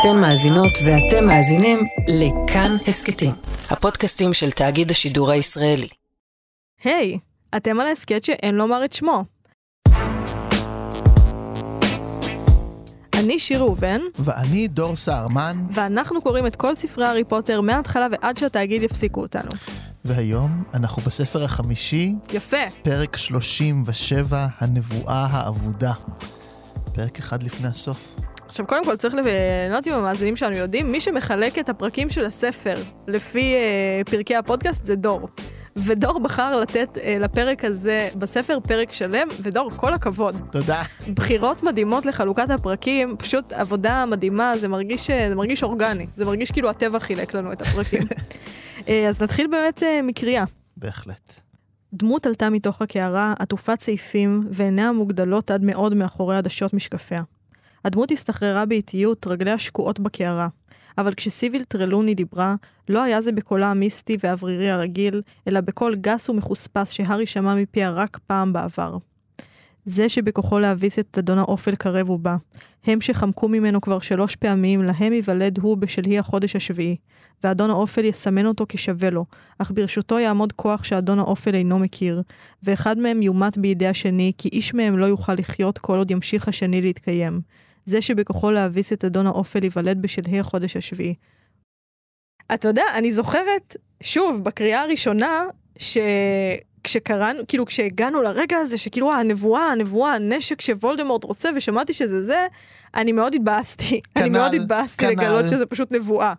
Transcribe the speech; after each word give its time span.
אתן 0.00 0.20
מאזינות 0.20 0.72
ואתם 0.84 1.26
מאזינים 1.26 1.78
לכאן 2.08 2.70
הסכתים, 2.88 3.30
הפודקאסטים 3.70 4.34
של 4.34 4.50
תאגיד 4.50 4.90
השידור 4.90 5.30
הישראלי. 5.30 5.88
היי, 6.84 7.14
hey, 7.14 7.18
אתם 7.56 7.80
על 7.80 7.86
ההסכת 7.86 8.24
שאין 8.24 8.54
לומר 8.54 8.84
את 8.84 8.92
שמו. 8.92 9.24
אני 13.18 13.38
שיר 13.38 13.60
ראובן. 13.60 14.00
ואני 14.18 14.68
דור 14.68 14.96
סהרמן. 14.96 15.56
ואנחנו 15.70 16.22
קוראים 16.22 16.46
את 16.46 16.56
כל 16.56 16.74
ספרי 16.74 17.04
הארי 17.04 17.24
פוטר 17.24 17.60
מההתחלה 17.60 18.06
ועד 18.10 18.36
שהתאגיד 18.36 18.82
יפסיקו 18.82 19.20
אותנו. 19.20 19.50
והיום 20.04 20.64
אנחנו 20.74 21.02
בספר 21.02 21.44
החמישי. 21.44 22.14
יפה. 22.32 22.70
פרק 22.82 23.16
37, 23.16 24.46
הנבואה 24.58 25.26
האבודה. 25.30 25.92
פרק 26.94 27.18
אחד 27.18 27.42
לפני 27.42 27.68
הסוף. 27.68 28.16
עכשיו, 28.46 28.66
קודם 28.66 28.84
כל 28.84 28.96
צריך 28.96 29.14
לבנות 29.14 29.86
עם 29.86 29.94
המאזינים 29.94 30.36
שלנו 30.36 30.56
יודעים, 30.56 30.92
מי 30.92 31.00
שמחלק 31.00 31.58
את 31.58 31.68
הפרקים 31.68 32.10
של 32.10 32.24
הספר 32.24 32.74
לפי 33.06 33.54
אה, 33.54 34.02
פרקי 34.10 34.36
הפודקאסט 34.36 34.84
זה 34.84 34.96
דור. 34.96 35.28
ודור 35.76 36.18
בחר 36.18 36.60
לתת 36.60 36.98
אה, 36.98 37.16
לפרק 37.20 37.64
הזה 37.64 38.08
בספר 38.14 38.58
פרק 38.60 38.92
שלם, 38.92 39.28
ודור, 39.42 39.70
כל 39.76 39.94
הכבוד. 39.94 40.36
תודה. 40.52 40.82
בחירות 41.14 41.62
מדהימות 41.62 42.06
לחלוקת 42.06 42.50
הפרקים, 42.50 43.16
פשוט 43.18 43.52
עבודה 43.52 44.06
מדהימה, 44.06 44.58
זה 44.58 44.68
מרגיש, 44.68 45.10
אה, 45.10 45.28
זה 45.28 45.34
מרגיש 45.34 45.62
אורגני, 45.62 46.06
זה 46.16 46.24
מרגיש 46.24 46.50
כאילו 46.50 46.70
הטבע 46.70 46.98
חילק 46.98 47.34
לנו 47.34 47.52
את 47.52 47.62
הפרקים. 47.62 48.02
אה, 48.88 49.08
אז 49.08 49.22
נתחיל 49.22 49.46
באמת 49.46 49.82
אה, 49.82 50.00
מקריאה. 50.02 50.44
בהחלט. 50.76 51.40
דמות 51.94 52.26
עלתה 52.26 52.50
מתוך 52.50 52.82
הקערה, 52.82 53.34
עטופת 53.38 53.78
צעיפים, 53.78 54.42
ועיניה 54.50 54.92
מוגדלות 54.92 55.50
עד 55.50 55.64
מאוד 55.64 55.94
מאחורי 55.94 56.36
עדשות 56.36 56.74
משקפיה. 56.74 57.18
הדמות 57.86 58.10
הסתחררה 58.10 58.66
באיטיות, 58.66 59.26
רגליה 59.26 59.58
שקועות 59.58 60.00
בקערה. 60.00 60.48
אבל 60.98 61.14
כשסיביל 61.14 61.64
טרלוני 61.64 62.14
דיברה, 62.14 62.54
לא 62.88 63.02
היה 63.02 63.20
זה 63.20 63.32
בקולה 63.32 63.70
המיסטי 63.70 64.16
והאוורירי 64.20 64.70
הרגיל, 64.70 65.22
אלא 65.48 65.60
בקול 65.60 65.96
גס 65.96 66.28
ומחוספס 66.28 66.90
שהארי 66.90 67.26
שמע 67.26 67.54
מפיה 67.54 67.90
רק 67.90 68.18
פעם 68.26 68.52
בעבר. 68.52 68.96
זה 69.84 70.08
שבכוחו 70.08 70.58
להביס 70.58 70.98
את 70.98 71.18
אדון 71.18 71.38
האופל 71.38 71.74
קרב 71.74 72.10
ובא. 72.10 72.36
הם 72.84 73.00
שחמקו 73.00 73.48
ממנו 73.48 73.80
כבר 73.80 74.00
שלוש 74.00 74.36
פעמים, 74.36 74.82
להם 74.82 75.12
ייוולד 75.12 75.58
הוא 75.58 75.76
בשלהי 75.76 76.18
החודש 76.18 76.56
השביעי. 76.56 76.96
ואדון 77.44 77.70
האופל 77.70 78.04
יסמן 78.04 78.46
אותו 78.46 78.66
כשווה 78.68 79.10
לו, 79.10 79.24
אך 79.58 79.70
ברשותו 79.74 80.18
יעמוד 80.18 80.52
כוח 80.52 80.84
שאדון 80.84 81.18
האופל 81.18 81.54
אינו 81.54 81.78
מכיר, 81.78 82.22
ואחד 82.62 82.98
מהם 82.98 83.22
יומת 83.22 83.58
בידי 83.58 83.86
השני, 83.86 84.32
כי 84.38 84.48
איש 84.52 84.74
מהם 84.74 84.98
לא 84.98 85.06
יוכל 85.06 85.34
לחיות 85.34 85.78
כל 85.78 85.98
עוד 85.98 86.10
ימשיך 86.10 86.48
השני 86.48 86.82
להתקיים. 86.82 87.40
זה 87.86 88.02
שבכוחו 88.02 88.50
להביס 88.50 88.92
את 88.92 89.04
אדון 89.04 89.26
האופל 89.26 89.64
ייוולד 89.64 90.02
בשלהי 90.02 90.40
החודש 90.40 90.76
השביעי. 90.76 91.14
אתה 92.54 92.68
יודע, 92.68 92.82
אני 92.94 93.12
זוכרת, 93.12 93.76
שוב, 94.02 94.44
בקריאה 94.44 94.82
הראשונה, 94.82 95.44
ש... 95.78 95.98
כשקראנו, 96.86 97.42
כאילו 97.48 97.66
כשהגענו 97.66 98.22
לרגע 98.22 98.56
הזה 98.56 98.78
שכאילו 98.78 99.12
הנבואה, 99.12 99.72
הנבואה, 99.72 100.14
הנשק 100.14 100.60
שוולדמורט 100.60 101.24
רוצה 101.24 101.48
ושמעתי 101.56 101.92
שזה 101.92 102.24
זה, 102.24 102.46
אני 102.94 103.12
מאוד 103.12 103.34
התבאסתי. 103.34 104.00
אני 104.16 104.28
מאוד 104.28 104.54
התבאסתי 104.54 105.06
לגלות 105.06 105.48
שזה 105.48 105.66
פשוט 105.66 105.92
נבואה. 105.92 106.32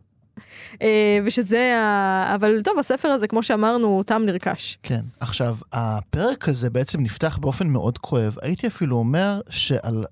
Uh, 0.74 0.80
ושזה, 1.26 1.78
ה... 1.78 2.36
אבל 2.36 2.62
טוב, 2.64 2.80
הספר 2.80 3.08
הזה, 3.08 3.28
כמו 3.28 3.44
שאמרנו, 3.44 4.04
טעם 4.04 4.26
נרכש. 4.26 4.78
כן. 4.84 5.02
עכשיו, 5.20 5.56
הפרק 5.74 6.50
הזה 6.50 6.70
בעצם 6.70 7.00
נפתח 7.02 7.38
באופן 7.38 7.68
מאוד 7.68 7.98
כואב. 7.98 8.36
הייתי 8.42 8.68
אפילו 8.68 8.98
אומר 8.98 9.42
שעל 9.50 10.06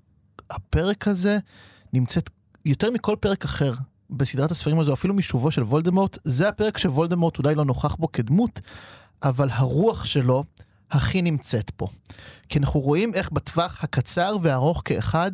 הפרק 0.50 1.08
הזה 1.08 1.38
נמצאת 1.92 2.30
יותר 2.64 2.90
מכל 2.90 3.16
פרק 3.20 3.44
אחר 3.44 3.72
בסדרת 4.10 4.50
הספרים 4.50 4.78
הזו, 4.78 4.92
אפילו 4.92 5.14
משובו 5.14 5.50
של 5.50 5.62
וולדמורט, 5.62 6.18
זה 6.24 6.48
הפרק 6.48 6.78
שוולדמורט 6.78 7.38
אולי 7.38 7.54
לא 7.54 7.64
נוכח 7.64 7.94
בו 7.94 8.12
כדמות, 8.12 8.60
אבל 9.22 9.48
הרוח 9.52 10.04
שלו 10.04 10.44
הכי 10.90 11.22
נמצאת 11.22 11.70
פה. 11.70 11.86
כי 12.48 12.58
אנחנו 12.58 12.80
רואים 12.80 13.14
איך 13.14 13.30
בטווח 13.32 13.84
הקצר 13.84 14.36
והארוך 14.42 14.82
כאחד, 14.84 15.30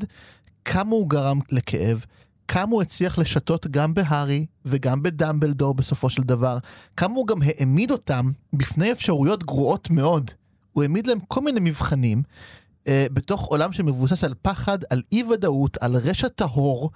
כמה 0.64 0.90
הוא 0.90 1.08
גרם 1.08 1.40
לכאב, 1.50 2.04
כמה 2.48 2.72
הוא 2.72 2.82
הצליח 2.82 3.18
לשתות 3.18 3.66
גם 3.66 3.94
בהארי 3.94 4.46
וגם 4.64 5.02
בדמבלדור 5.02 5.74
בסופו 5.74 6.10
של 6.10 6.22
דבר, 6.22 6.58
כמה 6.96 7.14
הוא 7.14 7.26
גם 7.26 7.42
העמיד 7.42 7.90
אותם 7.90 8.30
בפני 8.52 8.92
אפשרויות 8.92 9.44
גרועות 9.44 9.90
מאוד. 9.90 10.30
הוא 10.72 10.82
העמיד 10.82 11.06
להם 11.06 11.18
כל 11.28 11.40
מיני 11.40 11.60
מבחנים, 11.60 12.22
אה, 12.88 13.06
בתוך 13.12 13.46
עולם 13.46 13.72
שמבוסס 13.72 14.24
על 14.24 14.34
פחד, 14.42 14.78
על 14.90 15.02
אי 15.12 15.22
ודאות, 15.22 15.78
על 15.80 15.96
רשע 15.96 16.28
טהור, 16.28 16.90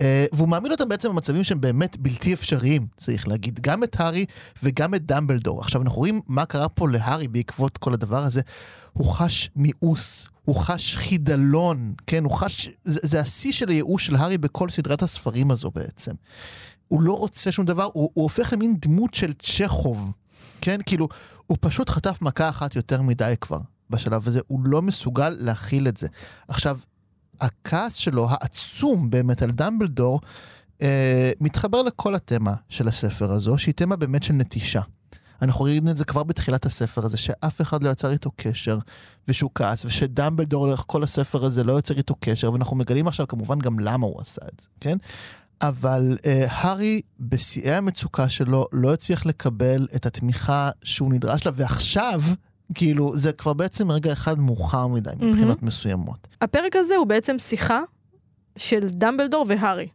אה, 0.00 0.26
והוא 0.32 0.48
מעמיד 0.48 0.72
אותם 0.72 0.88
בעצם 0.88 1.08
במצבים 1.08 1.44
שהם 1.44 1.60
באמת 1.60 1.96
בלתי 1.96 2.34
אפשריים, 2.34 2.86
צריך 2.96 3.28
להגיד, 3.28 3.60
גם 3.60 3.84
את 3.84 4.00
הארי 4.00 4.26
וגם 4.62 4.94
את 4.94 5.06
דמבלדור. 5.06 5.60
עכשיו 5.60 5.82
אנחנו 5.82 5.98
רואים 5.98 6.20
מה 6.28 6.44
קרה 6.44 6.68
פה 6.68 6.88
להארי 6.88 7.28
בעקבות 7.28 7.78
כל 7.78 7.94
הדבר 7.94 8.22
הזה. 8.22 8.40
הוא 8.92 9.06
חש 9.06 9.50
מיאוס, 9.56 10.28
הוא 10.44 10.56
חש 10.56 10.96
חידלון, 10.96 11.94
כן, 12.06 12.24
הוא 12.24 12.32
חש, 12.32 12.68
זה, 12.84 13.00
זה 13.02 13.20
השיא 13.20 13.52
של 13.52 13.68
הייאוש 13.68 14.06
של 14.06 14.16
הארי 14.16 14.38
בכל 14.38 14.68
סדרת 14.68 15.02
הספרים 15.02 15.50
הזו 15.50 15.70
בעצם. 15.70 16.12
הוא 16.88 17.02
לא 17.02 17.12
רוצה 17.18 17.52
שום 17.52 17.66
דבר, 17.66 17.88
הוא, 17.92 18.10
הוא 18.14 18.22
הופך 18.22 18.52
למין 18.52 18.76
דמות 18.80 19.14
של 19.14 19.32
צ'כוב, 19.32 20.12
כן, 20.60 20.80
כאילו, 20.86 21.08
הוא 21.46 21.58
פשוט 21.60 21.90
חטף 21.90 22.18
מכה 22.22 22.48
אחת 22.48 22.76
יותר 22.76 23.02
מדי 23.02 23.34
כבר. 23.40 23.58
בשלב 23.92 24.28
הזה, 24.28 24.40
הוא 24.46 24.60
לא 24.64 24.82
מסוגל 24.82 25.36
להכיל 25.38 25.88
את 25.88 25.96
זה. 25.96 26.06
עכשיו, 26.48 26.78
הכעס 27.40 27.96
שלו, 27.96 28.26
העצום 28.30 29.10
באמת 29.10 29.42
על 29.42 29.50
דמבלדור, 29.50 30.20
אה, 30.82 31.32
מתחבר 31.40 31.82
לכל 31.82 32.14
התמה 32.14 32.54
של 32.68 32.88
הספר 32.88 33.32
הזו, 33.32 33.58
שהיא 33.58 33.74
תמה 33.74 33.96
באמת 33.96 34.22
של 34.22 34.34
נטישה. 34.34 34.80
אנחנו 35.42 35.60
רואים 35.60 35.88
את 35.88 35.96
זה 35.96 36.04
כבר 36.04 36.22
בתחילת 36.22 36.66
הספר 36.66 37.04
הזה, 37.04 37.16
שאף 37.16 37.60
אחד 37.60 37.82
לא 37.82 37.90
יצר 37.90 38.10
איתו 38.10 38.30
קשר, 38.36 38.78
ושהוא 39.28 39.50
כעס, 39.54 39.84
ושדמבלדור 39.84 40.66
לאורך 40.66 40.84
כל 40.86 41.02
הספר 41.02 41.44
הזה 41.44 41.64
לא 41.64 41.72
יוצר 41.72 41.96
איתו 41.96 42.14
קשר, 42.20 42.52
ואנחנו 42.52 42.76
מגלים 42.76 43.08
עכשיו 43.08 43.28
כמובן 43.28 43.58
גם 43.58 43.78
למה 43.78 44.06
הוא 44.06 44.20
עשה 44.20 44.42
את 44.54 44.60
זה, 44.60 44.66
כן? 44.80 44.98
אבל 45.62 46.16
אה, 46.26 46.46
הארי, 46.48 47.00
בשיאי 47.20 47.74
המצוקה 47.74 48.28
שלו, 48.28 48.66
לא 48.72 48.92
הצליח 48.92 49.26
לקבל 49.26 49.86
את 49.96 50.06
התמיכה 50.06 50.70
שהוא 50.84 51.12
נדרש 51.12 51.46
לה, 51.46 51.52
ועכשיו, 51.54 52.22
כאילו, 52.74 53.16
זה 53.16 53.32
כבר 53.32 53.52
בעצם 53.52 53.90
רגע 53.90 54.12
אחד 54.12 54.38
מאוחר 54.38 54.86
מדי 54.86 55.10
מבחינות 55.18 55.62
mm-hmm. 55.62 55.66
מסוימות. 55.66 56.28
הפרק 56.40 56.76
הזה 56.76 56.96
הוא 56.96 57.06
בעצם 57.06 57.38
שיחה 57.38 57.80
של 58.56 58.80
דמבלדור 58.88 59.44
והארי. 59.48 59.88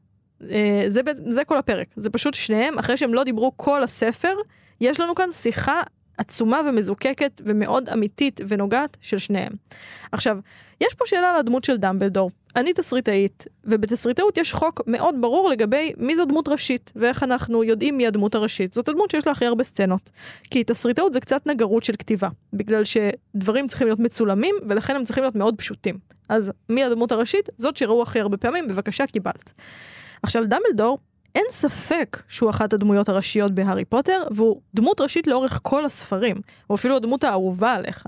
אה, 0.51 0.85
זה, 0.87 1.01
זה 1.29 1.43
כל 1.43 1.57
הפרק. 1.57 1.87
זה 1.95 2.09
פשוט 2.09 2.33
שניהם, 2.33 2.79
אחרי 2.79 2.97
שהם 2.97 3.13
לא 3.13 3.23
דיברו 3.23 3.51
כל 3.55 3.83
הספר, 3.83 4.33
יש 4.81 4.99
לנו 4.99 5.15
כאן 5.15 5.31
שיחה 5.31 5.81
עצומה 6.17 6.61
ומזוקקת 6.69 7.41
ומאוד 7.45 7.89
אמיתית 7.89 8.41
ונוגעת 8.47 8.97
של 9.01 9.17
שניהם. 9.17 9.53
עכשיו, 10.11 10.37
יש 10.81 10.93
פה 10.93 11.05
שאלה 11.07 11.29
על 11.29 11.35
הדמות 11.35 11.63
של 11.63 11.77
דמבלדור. 11.77 12.31
אני 12.57 12.73
תסריטאית, 12.73 13.47
ובתסריטאות 13.65 14.37
יש 14.37 14.53
חוק 14.53 14.81
מאוד 14.87 15.15
ברור 15.21 15.49
לגבי 15.49 15.91
מי 15.97 16.15
זו 16.15 16.25
דמות 16.25 16.47
ראשית, 16.47 16.91
ואיך 16.95 17.23
אנחנו 17.23 17.63
יודעים 17.63 17.97
מי 17.97 18.07
הדמות 18.07 18.35
הראשית. 18.35 18.73
זאת 18.73 18.89
הדמות 18.89 19.11
שיש 19.11 19.27
לה 19.27 19.31
הכי 19.31 19.45
הרבה 19.45 19.63
סצנות. 19.63 20.09
כי 20.51 20.63
תסריטאות 20.63 21.13
זה 21.13 21.19
קצת 21.19 21.47
נגרות 21.47 21.83
של 21.83 21.93
כתיבה, 21.93 22.29
בגלל 22.53 22.83
שדברים 22.83 23.67
צריכים 23.67 23.87
להיות 23.87 23.99
מצולמים, 23.99 24.55
ולכן 24.69 24.95
הם 24.95 25.03
צריכים 25.03 25.23
להיות 25.23 25.35
מאוד 25.35 25.55
פשוטים. 25.57 25.97
אז 26.29 26.51
מי 26.69 26.83
הדמות 26.83 27.11
הראשית? 27.11 27.49
זאת 27.57 27.77
שראו 27.77 28.01
הכי 28.01 28.19
הרבה 28.19 28.37
פעמים, 28.37 28.67
בבקשה, 28.67 29.07
קיבלת. 29.07 29.53
עכשיו, 30.23 30.43
דמבלדור, 30.47 30.97
אין 31.35 31.45
ספק 31.49 32.21
שהוא 32.27 32.49
אחת 32.49 32.73
הדמויות 32.73 33.09
הראשיות 33.09 33.51
בהארי 33.51 33.85
פוטר, 33.85 34.23
והוא 34.31 34.61
דמות 34.73 35.01
ראשית 35.01 35.27
לאורך 35.27 35.59
כל 35.63 35.85
הספרים, 35.85 36.37
הוא 36.67 36.75
אפילו 36.75 36.95
הדמות 36.95 37.23
האהובה 37.23 37.73
עליך. 37.73 38.07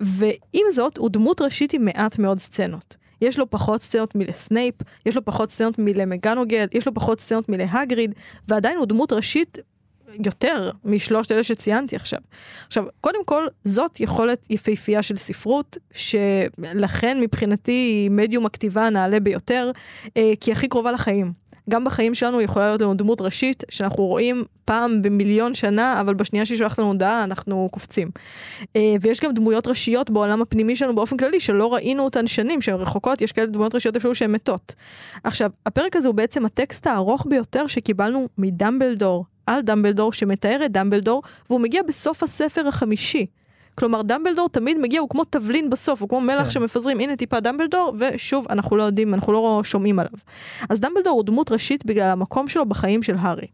ועם 0.00 0.64
זאת, 0.70 0.96
הוא 0.96 1.10
דמות 1.10 1.40
ראשית 1.40 1.72
עם 1.72 1.84
מעט 1.84 2.18
מאוד 2.18 2.38
סצנות. 2.38 2.96
יש 3.20 3.38
לו 3.38 3.50
פחות 3.50 3.82
סצנות 3.82 4.14
מלסנייפ, 4.14 4.74
יש 5.06 5.16
לו 5.16 5.24
פחות 5.24 5.50
סצנות 5.50 5.78
מלמגנוגל, 5.78 6.66
יש 6.72 6.86
לו 6.86 6.94
פחות 6.94 7.20
סצנות 7.20 7.48
מלהגריד, 7.48 8.14
ועדיין 8.48 8.76
הוא 8.78 8.86
דמות 8.86 9.12
ראשית 9.12 9.58
יותר 10.24 10.70
משלושת 10.84 11.32
אלה 11.32 11.44
שציינתי 11.44 11.96
עכשיו. 11.96 12.20
עכשיו, 12.66 12.84
קודם 13.00 13.24
כל, 13.24 13.46
זאת 13.64 14.00
יכולת 14.00 14.46
יפהפייה 14.50 15.02
של 15.02 15.16
ספרות, 15.16 15.78
שלכן 15.92 17.20
מבחינתי 17.20 17.72
היא 17.72 18.10
מדיום 18.10 18.46
הכתיבה 18.46 18.86
הנעלה 18.86 19.20
ביותר, 19.20 19.70
אה, 20.16 20.32
כי 20.40 20.52
הכי 20.52 20.68
קרובה 20.68 20.92
לחיים. 20.92 21.32
גם 21.70 21.84
בחיים 21.84 22.14
שלנו 22.14 22.40
יכולה 22.40 22.66
להיות 22.66 22.80
לנו 22.80 22.94
דמות 22.94 23.20
ראשית, 23.20 23.64
שאנחנו 23.68 24.06
רואים 24.06 24.44
פעם 24.64 25.02
במיליון 25.02 25.54
שנה, 25.54 26.00
אבל 26.00 26.14
בשנייה 26.14 26.44
שהיא 26.44 26.58
שולחת 26.58 26.78
לנו 26.78 26.88
הודעה, 26.88 27.24
אנחנו 27.24 27.68
קופצים. 27.72 28.10
אה, 28.76 28.94
ויש 29.00 29.20
גם 29.20 29.34
דמויות 29.34 29.66
ראשיות 29.66 30.10
בעולם 30.10 30.42
הפנימי 30.42 30.76
שלנו 30.76 30.94
באופן 30.94 31.16
כללי, 31.16 31.40
שלא 31.40 31.74
ראינו 31.74 32.04
אותן 32.04 32.26
שנים, 32.26 32.60
שהן 32.60 32.74
רחוקות, 32.74 33.22
יש 33.22 33.32
כאלה 33.32 33.46
דמויות 33.46 33.74
ראשיות 33.74 33.96
אפילו 33.96 34.14
שהן 34.14 34.32
מתות. 34.32 34.74
עכשיו, 35.24 35.50
הפרק 35.66 35.96
הזה 35.96 36.08
הוא 36.08 36.14
בעצם 36.14 36.44
הטקסט 36.44 36.86
הארוך 36.86 37.26
ביותר 37.30 37.66
שקיבלנו 37.66 38.28
מדמבלדור 38.38 39.24
על 39.46 39.62
דמבלדור, 39.62 40.12
שמתאר 40.12 40.62
את 40.66 40.72
דמבלדור, 40.72 41.22
והוא 41.48 41.60
מגיע 41.60 41.82
בסוף 41.82 42.22
הספר 42.22 42.68
החמישי. 42.68 43.26
כלומר, 43.80 44.02
דמבלדור 44.02 44.48
תמיד 44.48 44.78
מגיע, 44.78 45.00
הוא 45.00 45.08
כמו 45.08 45.24
תבלין 45.24 45.70
בסוף, 45.70 46.00
הוא 46.00 46.08
כמו 46.08 46.20
מלח 46.20 46.44
כן. 46.44 46.50
שמפזרים, 46.50 47.00
הנה 47.00 47.16
טיפה 47.16 47.40
דמבלדור, 47.40 47.94
ושוב, 47.98 48.46
אנחנו 48.50 48.76
לא 48.76 48.82
יודעים, 48.82 49.14
אנחנו 49.14 49.32
לא 49.32 49.60
שומעים 49.64 49.98
עליו. 49.98 50.12
אז 50.68 50.80
דמבלדור 50.80 51.12
הוא 51.12 51.24
דמות 51.24 51.52
ראשית 51.52 51.86
בגלל 51.86 52.10
המקום 52.10 52.48
שלו 52.48 52.66
בחיים 52.66 53.02
של 53.02 53.14
הארי. 53.18 53.46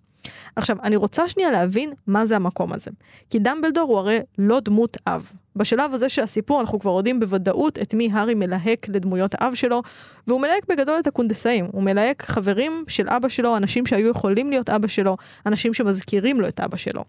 עכשיו, 0.57 0.77
אני 0.83 0.97
רוצה 0.97 1.29
שנייה 1.29 1.51
להבין 1.51 1.93
מה 2.07 2.27
זה 2.27 2.37
המקום 2.37 2.73
הזה. 2.73 2.91
כי 3.31 3.39
דמבלדור 3.39 3.89
הוא 3.89 3.99
הרי 3.99 4.19
לא 4.39 4.61
דמות 4.61 4.97
אב. 5.07 5.33
בשלב 5.57 5.95
הזה 5.95 6.09
של 6.09 6.23
הסיפור 6.23 6.61
אנחנו 6.61 6.79
כבר 6.79 6.97
יודעים 6.97 7.21
בוודאות 7.21 7.79
את 7.79 7.95
מי 7.95 8.09
הארי 8.13 8.35
מלהק 8.35 8.89
לדמויות 8.89 9.35
האב 9.39 9.55
שלו, 9.55 9.83
והוא 10.27 10.41
מלהק 10.41 10.67
בגדול 10.69 10.99
את 10.99 11.07
הקונדסאים. 11.07 11.69
הוא 11.73 11.83
מלהק 11.83 12.23
חברים 12.27 12.85
של 12.89 13.09
אבא 13.09 13.29
שלו, 13.29 13.57
אנשים 13.57 13.87
שהיו 13.87 14.09
יכולים 14.09 14.51
להיות 14.51 14.71
אבא 14.71 14.89
שלו, 14.89 15.17
אנשים 15.47 15.75
שמזכירים 15.75 16.41
לו 16.41 16.49
את 16.49 16.61
אבא 16.61 16.77
שלו. 16.77 17.05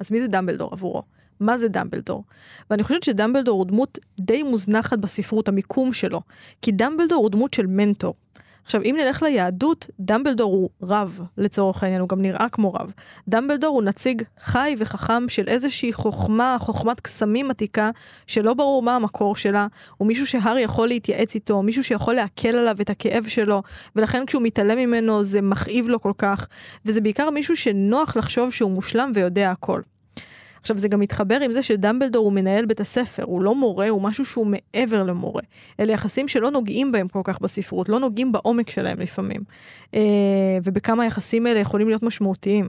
אז 0.00 0.10
מי 0.10 0.20
זה 0.20 0.28
דמבלדור 0.28 0.68
עבורו? 0.72 1.02
מה 1.40 1.58
זה 1.58 1.68
דמבלדור? 1.68 2.24
ואני 2.70 2.82
חושבת 2.82 3.02
שדמבלדור 3.02 3.58
הוא 3.58 3.66
דמות 3.66 3.98
די 4.20 4.42
מוזנחת 4.42 4.98
בספרות, 4.98 5.48
המיקום 5.48 5.92
שלו. 5.92 6.20
כי 6.62 6.72
דמבלדור 6.72 7.22
הוא 7.22 7.30
דמות 7.30 7.54
של 7.54 7.66
מנטור. 7.66 8.14
עכשיו, 8.66 8.82
אם 8.82 8.96
נלך 8.98 9.22
ליהדות, 9.22 9.86
דמבלדור 10.00 10.52
הוא 10.52 10.70
רב, 10.82 11.20
לצורך 11.38 11.82
העניין, 11.82 12.00
הוא 12.00 12.08
גם 12.08 12.22
נראה 12.22 12.46
כמו 12.52 12.74
רב. 12.74 12.92
דמבלדור 13.28 13.74
הוא 13.74 13.82
נציג 13.82 14.22
חי 14.40 14.74
וחכם 14.78 15.28
של 15.28 15.48
איזושהי 15.48 15.92
חוכמה, 15.92 16.56
חוכמת 16.60 17.00
קסמים 17.00 17.50
עתיקה, 17.50 17.90
שלא 18.26 18.54
ברור 18.54 18.82
מה 18.82 18.96
המקור 18.96 19.36
שלה, 19.36 19.66
הוא 19.96 20.08
מישהו 20.08 20.26
שהארי 20.26 20.60
יכול 20.60 20.88
להתייעץ 20.88 21.34
איתו, 21.34 21.62
מישהו 21.62 21.84
שיכול 21.84 22.14
להקל 22.14 22.56
עליו 22.56 22.76
את 22.80 22.90
הכאב 22.90 23.24
שלו, 23.28 23.62
ולכן 23.96 24.26
כשהוא 24.26 24.42
מתעלם 24.42 24.78
ממנו 24.78 25.24
זה 25.24 25.42
מכאיב 25.42 25.88
לו 25.88 26.00
כל 26.00 26.12
כך, 26.18 26.46
וזה 26.84 27.00
בעיקר 27.00 27.30
מישהו 27.30 27.56
שנוח 27.56 28.16
לחשוב 28.16 28.52
שהוא 28.52 28.70
מושלם 28.70 29.12
ויודע 29.14 29.50
הכל. 29.50 29.80
עכשיו 30.66 30.78
זה 30.78 30.88
גם 30.88 31.00
מתחבר 31.00 31.40
עם 31.40 31.52
זה 31.52 31.62
שדמבלדור 31.62 32.24
הוא 32.24 32.32
מנהל 32.32 32.66
בית 32.66 32.80
הספר, 32.80 33.22
הוא 33.24 33.42
לא 33.42 33.54
מורה, 33.54 33.88
הוא 33.88 34.02
משהו 34.02 34.24
שהוא 34.24 34.46
מעבר 34.46 35.02
למורה. 35.02 35.42
אלה 35.80 35.92
יחסים 35.92 36.28
שלא 36.28 36.50
נוגעים 36.50 36.92
בהם 36.92 37.08
כל 37.08 37.20
כך 37.24 37.40
בספרות, 37.40 37.88
לא 37.88 38.00
נוגעים 38.00 38.32
בעומק 38.32 38.70
שלהם 38.70 39.00
לפעמים. 39.00 39.40
אה, 39.94 40.00
ובכמה 40.64 41.02
היחסים 41.02 41.46
האלה 41.46 41.60
יכולים 41.60 41.88
להיות 41.88 42.02
משמעותיים. 42.02 42.68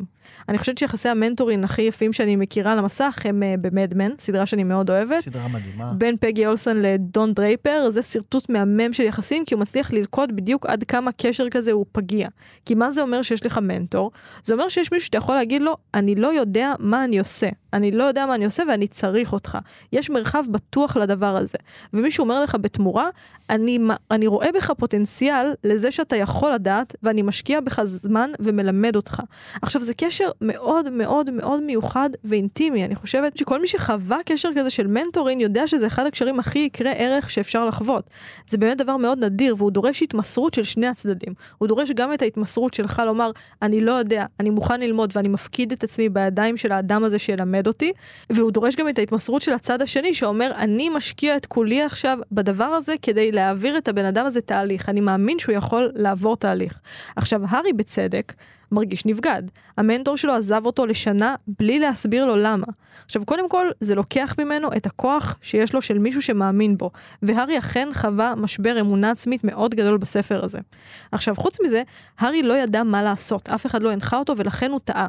אני 0.50 0.58
חושבת 0.58 0.78
שיחסי 0.78 1.10
המנטורין 1.10 1.64
הכי 1.64 1.82
יפים 1.82 2.14
שאני 2.14 2.36
מכירה 2.36 2.72
על 2.72 2.80
המסך 2.80 3.18
הם 3.26 3.44
אה, 3.44 3.56
במדמן, 3.62 4.12
סדרה 4.20 4.46
שאני 4.46 4.64
מאוד 4.64 4.90
אוהבת. 4.90 5.20
סדרה 5.24 5.48
מדהימה. 5.48 5.94
בין 5.98 6.16
פגי 6.20 6.46
אולסון 6.46 6.82
לדון 6.82 7.34
דרייפר, 7.34 7.90
זה 7.92 8.02
שרטוט 8.02 8.50
מהמם 8.50 8.94
של 8.94 9.04
יחסים, 9.04 9.46
כי 9.46 9.54
הוא 9.54 9.62
מצליח 9.62 9.94
ללכוד 9.94 10.36
בדיוק 10.36 10.66
עד 10.66 10.84
כמה 10.84 11.12
קשר 11.12 11.50
כזה 11.50 11.72
הוא 11.72 11.86
פגיע. 11.92 12.28
כי 12.66 12.76
מה 12.76 12.92
זה 12.92 13.02
אומר 13.02 13.22
שיש 13.22 13.46
לך 13.46 13.58
מנטור? 13.58 14.12
זה 14.44 14.54
אומר 14.54 14.70
שיש 14.70 14.92
מישהו 14.92 15.06
שאתה 15.06 15.18
יכול 15.18 15.36
להגיד 15.36 15.62
לו, 15.62 15.78
אני 15.94 16.16
לא 16.16 16.28
יודע 16.28 16.74
מה 16.80 17.04
אני 17.04 17.20
עושה. 17.20 17.50
אני 17.74 17.92
לא 17.92 18.04
יודע 18.04 18.26
מה 18.26 18.36
אני 18.36 18.46
עושה 18.46 18.64
ואני 18.70 18.88
צריך 18.88 19.34
אותך. 19.34 19.58
יש 19.94 20.10
מרחב 20.10 20.44
בטוח 20.52 20.98
לדבר 20.98 21.38
הזה. 21.38 21.58
ומישהו 21.94 22.24
אומר 22.24 22.44
לך 22.44 22.58
בתמורה, 22.62 23.10
אני, 23.50 23.80
אני 24.12 24.28
רואה 24.28 24.52
בך 24.52 24.72
פוטנציאל 24.72 25.54
לזה 25.64 25.92
שאתה 25.92 26.16
יכול 26.16 26.54
לדעת, 26.54 26.96
ואני 27.04 27.22
משקיע 27.22 27.62
בך 27.62 27.84
זמן 27.84 28.32
ומלמד 28.40 28.96
אותך. 28.96 29.22
עכשיו, 29.62 29.82
זה 29.82 29.94
קשר 29.94 30.17
מאוד 30.42 30.90
מאוד 30.90 31.30
מאוד 31.30 31.64
מיוחד 31.64 32.10
ואינטימי. 32.24 32.86
אני 32.86 32.96
חושבת 32.96 33.38
שכל 33.38 33.62
מי 33.62 33.68
שחווה 33.68 34.18
קשר 34.25 34.50
כזה 34.56 34.69
של 34.69 34.88
מנטורין, 34.88 35.40
יודע 35.40 35.68
שזה 35.68 35.88
אחד 35.88 36.06
הקשרים 36.06 36.40
הכי 36.40 36.60
יקרי 36.60 36.94
ערך 36.96 37.30
שאפשר 37.30 37.66
לחוות. 37.66 38.10
זה 38.48 38.58
באמת 38.58 38.78
דבר 38.78 38.98
מאוד 38.98 39.24
נדיר, 39.24 39.56
והוא 39.58 39.72
דורש 39.72 40.04
התמסרות 40.04 40.54
של 40.54 40.64
שני 40.64 40.88
הצדדים. 40.88 41.34
הוא 41.58 41.68
דורש 41.68 41.92
גם 41.92 42.14
את 42.14 42.22
ההתמסרות 42.22 42.74
שלך 42.74 43.02
לומר, 43.06 43.31
אני 43.62 43.81
לא 43.81 43.92
יודע, 43.92 44.25
אני 44.40 44.50
מוכן 44.50 44.80
ללמוד 44.80 45.14
ואני 45.16 45.28
מפקיד 45.28 45.72
את 45.72 45.84
עצמי 45.84 46.10
בידיים 46.10 46.58
של 46.58 46.72
האדם 46.72 47.04
הזה 47.04 47.19
שילמד 47.19 47.68
אותי, 47.68 47.92
והוא 48.30 48.52
דורש 48.52 48.75
גם 48.75 48.90
את 48.90 49.00
ההתמסרות 49.00 49.42
של 49.42 49.54
הצד 49.54 49.81
השני, 49.81 50.14
שאומר, 50.14 50.52
אני 50.58 50.90
משקיע 50.90 51.38
את 51.38 51.46
כולי 51.46 51.81
עכשיו 51.81 52.18
בדבר 52.31 52.64
הזה 52.64 52.96
כדי 53.02 53.31
להעביר 53.31 53.78
את 53.78 53.88
הבן 53.88 54.06
אדם 54.06 54.25
הזה 54.25 54.42
תהליך. 54.42 54.90
אני 54.90 55.02
מאמין 55.02 55.40
שהוא 55.40 55.56
יכול 55.56 55.92
לעבור 55.96 56.36
תהליך. 56.36 56.80
עכשיו, 57.16 57.42
הארי 57.50 57.74
בצדק, 57.74 58.34
מרגיש 58.72 59.06
נבגד. 59.06 59.44
המנטור 59.78 60.18
שלו 60.18 60.34
עזב 60.34 60.66
אותו 60.66 60.86
לשנה 60.86 61.36
בלי 61.60 61.80
להסביר 61.80 62.25
לו 62.25 62.36
למה. 62.36 62.68
עכשיו, 63.06 63.25
קודם 63.25 63.50
כל, 63.50 63.68
זה 63.80 63.96
לוקח 63.96 64.36
ממנו 64.40 64.74
את 64.78 64.86
הכוח 64.86 65.38
שיש 65.42 65.74
לו 65.74 65.81
של 65.81 65.98
מישהו 65.98 66.22
שמאמין 66.22 66.78
בו, 66.78 66.92
והארי 67.22 67.58
אכן 67.58 67.90
חווה 67.94 68.36
משבר 68.36 68.80
אמונה 68.80 69.12
עצמית 69.12 69.44
מאוד 69.44 69.75
גדול 69.75 69.98
בספר 69.98 70.46
הזה. 70.46 70.60
עכשיו, 71.12 71.36
חוץ 71.36 71.58
מזה, 71.62 71.81
הארי 72.19 72.44
לא 72.44 72.54
ידע 72.54 72.84
מה 72.84 73.04
לעשות, 73.04 73.50
אף 73.50 73.66
אחד 73.66 73.81
לא 73.81 73.92
הנחה 73.92 74.18
אותו 74.18 74.38
ולכן 74.38 74.72
הוא 74.72 74.80
טעה. 74.84 75.08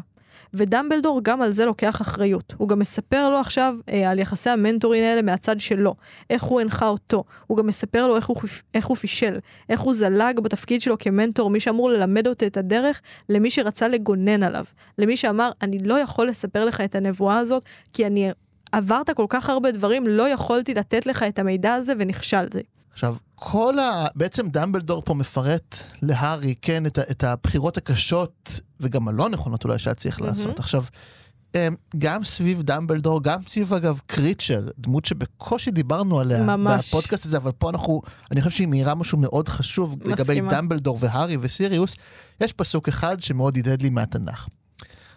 ודמבלדור 0.54 1.20
גם 1.22 1.42
על 1.42 1.52
זה 1.52 1.64
לוקח 1.64 2.00
אחריות. 2.00 2.54
הוא 2.56 2.68
גם 2.68 2.78
מספר 2.78 3.30
לו 3.30 3.36
עכשיו 3.36 3.74
אה, 3.88 4.10
על 4.10 4.18
יחסי 4.18 4.50
המנטורים 4.50 5.04
האלה 5.04 5.22
מהצד 5.22 5.60
שלו, 5.60 5.94
איך 6.30 6.42
הוא 6.42 6.60
הנחה 6.60 6.88
אותו. 6.88 7.24
הוא 7.46 7.58
גם 7.58 7.66
מספר 7.66 8.06
לו 8.06 8.16
איך 8.16 8.26
הוא, 8.26 8.36
איך 8.74 8.86
הוא 8.86 8.96
פישל, 8.96 9.38
איך 9.68 9.80
הוא 9.80 9.94
זלג 9.94 10.40
בתפקיד 10.40 10.80
שלו 10.80 10.98
כמנטור, 10.98 11.50
מי 11.50 11.60
שאמור 11.60 11.90
ללמד 11.90 12.26
אותו 12.26 12.46
את 12.46 12.56
הדרך, 12.56 13.00
למי 13.28 13.50
שרצה 13.50 13.88
לגונן 13.88 14.42
עליו. 14.42 14.64
למי 14.98 15.16
שאמר, 15.16 15.50
אני 15.62 15.78
לא 15.78 15.98
יכול 15.98 16.28
לספר 16.28 16.64
לך 16.64 16.80
את 16.80 16.94
הנבואה 16.94 17.38
הזאת, 17.38 17.64
כי 17.92 18.06
אני 18.06 18.30
עברת 18.72 19.10
כל 19.10 19.26
כך 19.28 19.50
הרבה 19.50 19.70
דברים, 19.70 20.06
לא 20.06 20.28
יכולתי 20.28 20.74
לתת 20.74 21.06
לך 21.06 21.22
את 21.22 21.38
המידע 21.38 21.74
הזה 21.74 21.92
ונכשלתי. 21.98 22.62
עכשיו, 22.92 23.16
כל 23.40 23.78
ה... 23.78 24.06
בעצם 24.14 24.48
דמבלדור 24.48 25.02
פה 25.04 25.14
מפרט 25.14 25.76
להארי, 26.02 26.54
כן, 26.62 26.86
את, 26.86 26.98
ה... 26.98 27.02
את 27.10 27.24
הבחירות 27.24 27.76
הקשות, 27.76 28.60
וגם 28.80 29.08
הלא 29.08 29.28
נכונות 29.28 29.64
אולי 29.64 29.78
שהיה 29.78 29.94
צריך 29.94 30.18
mm-hmm. 30.18 30.24
לעשות. 30.24 30.58
עכשיו, 30.58 30.84
אמ, 31.54 31.74
גם 31.98 32.24
סביב 32.24 32.62
דמבלדור, 32.62 33.22
גם 33.22 33.40
סביב 33.48 33.74
אגב 33.74 34.00
קריצ'ר, 34.06 34.60
דמות 34.78 35.04
שבקושי 35.04 35.70
דיברנו 35.70 36.20
עליה 36.20 36.42
ממש. 36.42 36.88
בפודקאסט 36.88 37.26
הזה, 37.26 37.36
אבל 37.36 37.52
פה 37.52 37.70
אנחנו, 37.70 38.02
אני 38.30 38.40
חושב 38.42 38.56
שהיא 38.56 38.68
מאירה 38.68 38.94
משהו 38.94 39.18
מאוד 39.18 39.48
חשוב 39.48 39.96
מסכימה. 39.98 40.14
לגבי 40.14 40.40
דמבלדור 40.40 40.98
והארי 41.00 41.36
וסיריוס. 41.40 41.96
יש 42.40 42.52
פסוק 42.52 42.88
אחד 42.88 43.20
שמאוד 43.20 43.56
הדהד 43.58 43.82
לי 43.82 43.90
מהתנ"ך. 43.90 44.48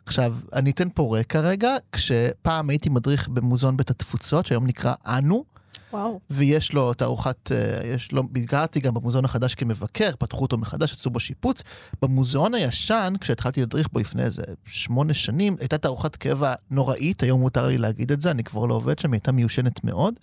עכשיו, 0.06 0.35
אני 0.53 0.71
אתן 0.71 0.88
פה 0.94 1.17
רקע 1.19 1.39
רגע, 1.39 1.75
כשפעם 1.91 2.69
הייתי 2.69 2.89
מדריך 2.89 3.27
במוזיאון 3.27 3.77
בית 3.77 3.89
התפוצות, 3.89 4.45
שהיום 4.45 4.67
נקרא 4.67 4.94
אנו, 5.06 5.44
וואו. 5.93 6.19
ויש 6.29 6.73
לו 6.73 6.93
תערוכת, 6.93 7.51
אה, 7.51 7.88
יש 7.88 8.11
לו, 8.11 8.23
ביקרתי 8.23 8.79
גם 8.79 8.93
במוזיאון 8.93 9.25
החדש 9.25 9.55
כמבקר, 9.55 10.09
פתחו 10.19 10.41
אותו 10.41 10.57
מחדש, 10.57 10.93
עשו 10.93 11.09
בו 11.09 11.19
שיפוץ. 11.19 11.61
במוזיאון 12.01 12.53
הישן, 12.53 13.13
כשהתחלתי 13.21 13.59
להדריך 13.59 13.88
בו 13.93 13.99
לפני 13.99 14.23
איזה 14.23 14.43
שמונה 14.65 15.13
שנים, 15.13 15.55
הייתה 15.59 15.77
תערוכת 15.77 16.15
קבע 16.15 16.53
נוראית, 16.71 17.23
היום 17.23 17.41
מותר 17.41 17.67
לי 17.67 17.77
להגיד 17.77 18.11
את 18.11 18.21
זה, 18.21 18.31
אני 18.31 18.43
כבר 18.43 18.65
לא 18.65 18.75
עובד 18.75 18.99
שם, 18.99 19.11
היא 19.11 19.17
הייתה 19.17 19.31
מיושנת 19.31 19.83
מאוד. 19.83 20.13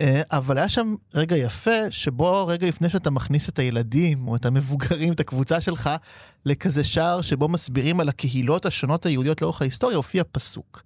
אה, 0.00 0.22
אבל 0.30 0.58
היה 0.58 0.68
שם 0.68 0.94
רגע 1.14 1.36
יפה, 1.36 1.90
שבו 1.90 2.46
רגע 2.46 2.66
לפני 2.66 2.90
שאתה 2.90 3.10
מכניס 3.10 3.48
את 3.48 3.58
הילדים, 3.58 4.28
או 4.28 4.36
את 4.36 4.46
המבוגרים, 4.46 5.12
את 5.12 5.20
הקבוצה 5.20 5.60
שלך, 5.60 5.90
לכזה 6.46 6.84
שער 6.84 7.20
שבו 7.20 7.48
מסבירים 7.48 8.00
על 8.00 8.08
הקהילות 8.08 8.66
השונות 8.66 9.06
היהודיות 9.06 9.42
לאורך 9.42 9.62
ההיסטוריה, 9.62 9.96
הופיע 9.96 10.22
פסוק. 10.32 10.82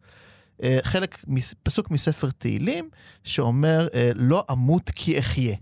אה, 0.62 0.78
חלק, 0.82 1.25
פסוק 1.62 1.90
מספר 1.90 2.30
תהילים, 2.30 2.88
שאומר, 3.25 3.88
אה, 3.94 4.10
לא 4.14 4.44
אמות 4.50 4.90
כי 4.90 5.18
אחיה. 5.18 5.56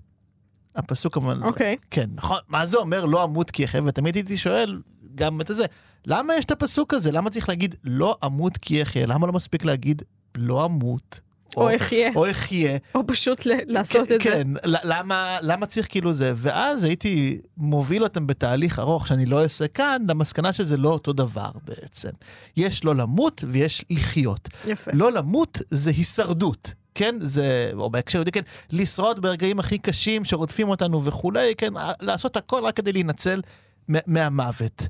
הפסוק 0.76 1.16
אומר, 1.16 1.46
אוקיי. 1.46 1.76
Okay. 1.80 1.86
כן, 1.90 2.10
נכון, 2.14 2.38
מה 2.48 2.66
זה 2.66 2.76
אומר 2.76 3.04
לא 3.04 3.24
אמות 3.24 3.50
כי 3.50 3.64
אחיה? 3.64 3.82
ותמיד 3.84 4.14
הייתי 4.14 4.36
שואל, 4.36 4.82
גם 5.14 5.40
את 5.40 5.50
זה, 5.54 5.64
למה 6.06 6.34
יש 6.34 6.44
את 6.44 6.50
הפסוק 6.50 6.94
הזה? 6.94 7.12
למה 7.12 7.30
צריך 7.30 7.48
להגיד 7.48 7.74
לא 7.84 8.16
אמות 8.24 8.56
כי 8.56 8.82
אחיה? 8.82 9.06
למה 9.06 9.26
לא 9.26 9.32
מספיק 9.32 9.64
להגיד 9.64 10.02
לא 10.36 10.64
אמות? 10.64 11.20
או 11.56 11.76
אחיה. 11.76 12.11
או 12.14 12.30
אחיה. 12.30 12.78
או 12.94 13.06
פשוט 13.06 13.46
לעשות 13.66 14.02
את 14.02 14.08
זה. 14.08 14.30
כן, 14.30 14.49
למה, 14.64 15.38
למה 15.42 15.66
צריך 15.66 15.87
כאילו 15.90 16.12
זה? 16.12 16.32
ואז 16.37 16.82
הייתי 16.84 17.40
מוביל 17.56 18.02
אותם 18.02 18.26
בתהליך 18.26 18.78
ארוך 18.78 19.08
שאני 19.08 19.26
לא 19.26 19.42
אעשה 19.42 19.68
כאן, 19.68 20.02
למסקנה 20.08 20.52
שזה 20.52 20.76
לא 20.76 20.88
אותו 20.88 21.12
דבר 21.12 21.50
בעצם. 21.64 22.11
יש 22.56 22.84
לא 22.84 22.94
למות 22.94 23.44
ויש 23.49 23.84
לחיות. 23.90 24.49
יפה. 24.66 24.90
לא 24.94 25.12
למות 25.12 25.58
זה 25.70 25.90
הישרדות. 25.90 26.75
כן, 26.94 27.14
זה, 27.20 27.70
או 27.75 27.90
בהקשר 27.90 28.18
יהודי, 28.18 28.32
כן, 28.32 28.40
לשרוד 28.70 29.23
ברגעים 29.23 29.58
הכי 29.58 29.78
קשים 29.78 30.25
שרודפים 30.25 30.68
אותנו 30.68 31.04
וכולי, 31.04 31.54
כן, 31.58 31.73
לעשות 32.00 32.37
הכל 32.37 32.64
רק 32.64 32.76
כדי 32.76 32.92
להינצל 32.92 33.42
מהמוות. 33.88 34.82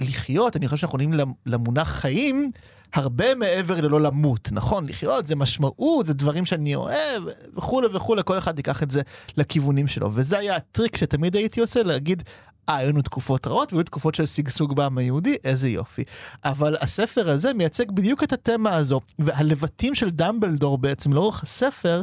לחיות, 0.00 0.56
אני 0.56 0.68
חושב 0.68 0.80
שאנחנו 0.80 0.98
עונים 0.98 1.20
למונח 1.46 1.88
חיים, 1.88 2.50
הרבה 2.94 3.34
מעבר 3.34 3.80
ללא 3.80 4.00
למות, 4.00 4.48
נכון? 4.52 4.86
לחיות 4.86 5.26
זה 5.26 5.36
משמעות, 5.36 6.06
זה 6.06 6.14
דברים 6.14 6.46
שאני 6.46 6.74
אוהב, 6.74 7.22
וכולי 7.56 7.88
וכולי, 7.92 8.22
כל 8.24 8.38
אחד 8.38 8.58
ייקח 8.58 8.82
את 8.82 8.90
זה 8.90 9.02
לכיוונים 9.36 9.86
שלו. 9.86 10.10
וזה 10.14 10.38
היה 10.38 10.56
הטריק 10.56 10.96
שתמיד 10.96 11.36
הייתי 11.36 11.60
עושה, 11.60 11.82
להגיד, 11.82 12.22
אה, 12.68 12.76
היו 12.76 12.88
לנו 12.88 13.02
תקופות 13.02 13.46
רעות 13.46 13.72
והיו 13.72 13.82
תקופות 13.82 14.14
של 14.14 14.26
שגשוג 14.26 14.76
בעם 14.76 14.98
היהודי, 14.98 15.36
איזה 15.44 15.68
יופי. 15.68 16.04
אבל 16.44 16.76
הספר 16.80 17.30
הזה 17.30 17.52
מייצג 17.52 17.90
בדיוק 17.90 18.22
את 18.22 18.32
התמה 18.32 18.76
הזו, 18.76 19.00
והלבטים 19.18 19.94
של 19.94 20.10
דמבלדור 20.10 20.78
בעצם 20.78 21.12
לאורך 21.12 21.42
הספר, 21.42 22.02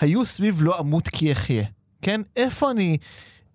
היו 0.00 0.26
סביב 0.26 0.62
לא 0.62 0.80
אמות 0.80 1.08
כי 1.08 1.32
אחיה. 1.32 1.64
כן? 2.02 2.20
איפה 2.36 2.70
אני... 2.70 2.96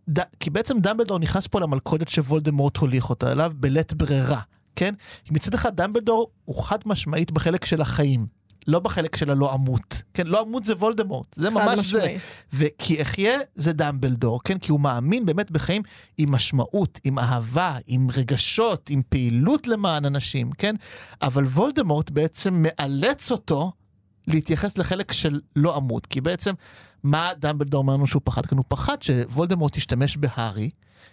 ד... 0.10 0.20
כי 0.40 0.50
בעצם 0.50 0.80
דמבלדור 0.80 1.20
נכנס 1.20 1.48
פה 1.48 1.60
למלכודת 1.60 2.10
שוולדמורט 2.10 2.78
הוליך 2.78 3.10
אותה 3.10 3.32
אליו 3.32 3.52
בלית 3.56 3.94
ברירה. 3.94 4.42
כן? 4.76 4.94
כי 5.26 5.34
מצד 5.34 5.54
אחד 5.54 5.76
דמבלדור 5.76 6.30
הוא 6.46 6.64
חד 6.64 6.80
משמעית 6.86 7.32
בחלק 7.32 7.66
של 7.66 7.82
החיים. 7.82 8.40
לא 8.68 8.80
בחלק 8.80 9.16
של 9.16 9.32
הלא 9.32 9.54
אמות. 9.56 10.02
כן, 10.14 10.28
לא 10.28 10.44
אמות 10.44 10.64
זה 10.64 10.74
וולדמורט, 10.74 11.36
זה 11.36 11.50
ממש 11.50 11.80
משמעית. 11.80 12.22
זה. 12.52 12.66
וכי 12.66 13.02
אחיה 13.02 13.40
זה 13.56 13.74
דמבלדור, 13.74 14.44
כן? 14.44 14.58
כי 14.58 14.72
הוא 14.72 14.80
מאמין 14.80 15.26
באמת 15.26 15.52
בחיים 15.52 15.82
עם 16.18 16.32
משמעות, 16.32 17.00
עם 17.04 17.20
אהבה, 17.20 17.78
עם 17.88 18.08
רגשות, 18.14 18.90
עם 18.90 19.02
פעילות 19.10 19.68
למען 19.68 20.06
אנשים, 20.06 20.52
כן? 20.52 20.76
אבל 21.22 21.44
וולדמורט 21.44 22.10
בעצם 22.10 22.66
מאלץ 22.68 23.32
אותו 23.32 23.72
להתייחס 24.28 24.78
לחלק 24.78 25.12
של 25.12 25.40
לא 25.56 25.78
אמות, 25.78 26.06
כי 26.06 26.22
בעצם 26.22 26.54
מה 27.04 27.32
דמבלדור 27.40 27.82
אומר 27.82 27.94
לנו 27.94 28.08
שהוא 28.08 28.22
פחד? 28.26 28.46
כאן 28.46 28.58
הוא 28.58 28.66
פחד 28.68 29.02
שוולדמורט 29.02 29.78
ישתמש 29.78 30.18
בהארי 30.18 30.70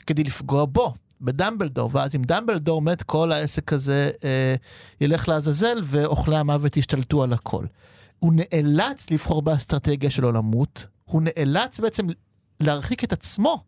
כדי 0.06 0.24
לפגוע 0.24 0.64
בו. 0.64 0.94
בדמבלדור, 1.20 1.90
ואז 1.92 2.14
אם 2.14 2.22
דמבלדור 2.22 2.82
מת, 2.82 3.02
כל 3.02 3.32
העסק 3.32 3.72
הזה 3.72 4.10
אה, 4.24 4.54
ילך 5.00 5.28
לעזאזל 5.28 5.78
ואוכלי 5.82 6.36
המוות 6.36 6.76
ישתלטו 6.76 7.22
על 7.22 7.32
הכל. 7.32 7.64
הוא 8.18 8.32
נאלץ 8.36 9.10
לבחור 9.10 9.42
באסטרטגיה 9.42 10.10
שלו 10.10 10.32
למות, 10.32 10.86
הוא 11.04 11.22
נאלץ 11.22 11.80
בעצם 11.80 12.06
להרחיק 12.60 13.04
את 13.04 13.12
עצמו 13.12 13.64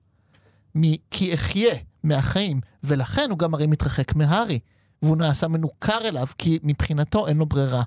מ"כי 0.74 1.34
אחיה", 1.34 1.74
מהחיים, 2.02 2.60
ולכן 2.84 3.30
הוא 3.30 3.38
גם 3.38 3.54
הרי 3.54 3.66
מתרחק 3.66 4.14
מהארי, 4.14 4.58
והוא 5.02 5.16
נעשה 5.16 5.48
מנוכר 5.48 6.08
אליו, 6.08 6.26
כי 6.38 6.58
מבחינתו 6.62 7.26
אין 7.26 7.36
לו 7.36 7.46
ברירה. 7.46 7.82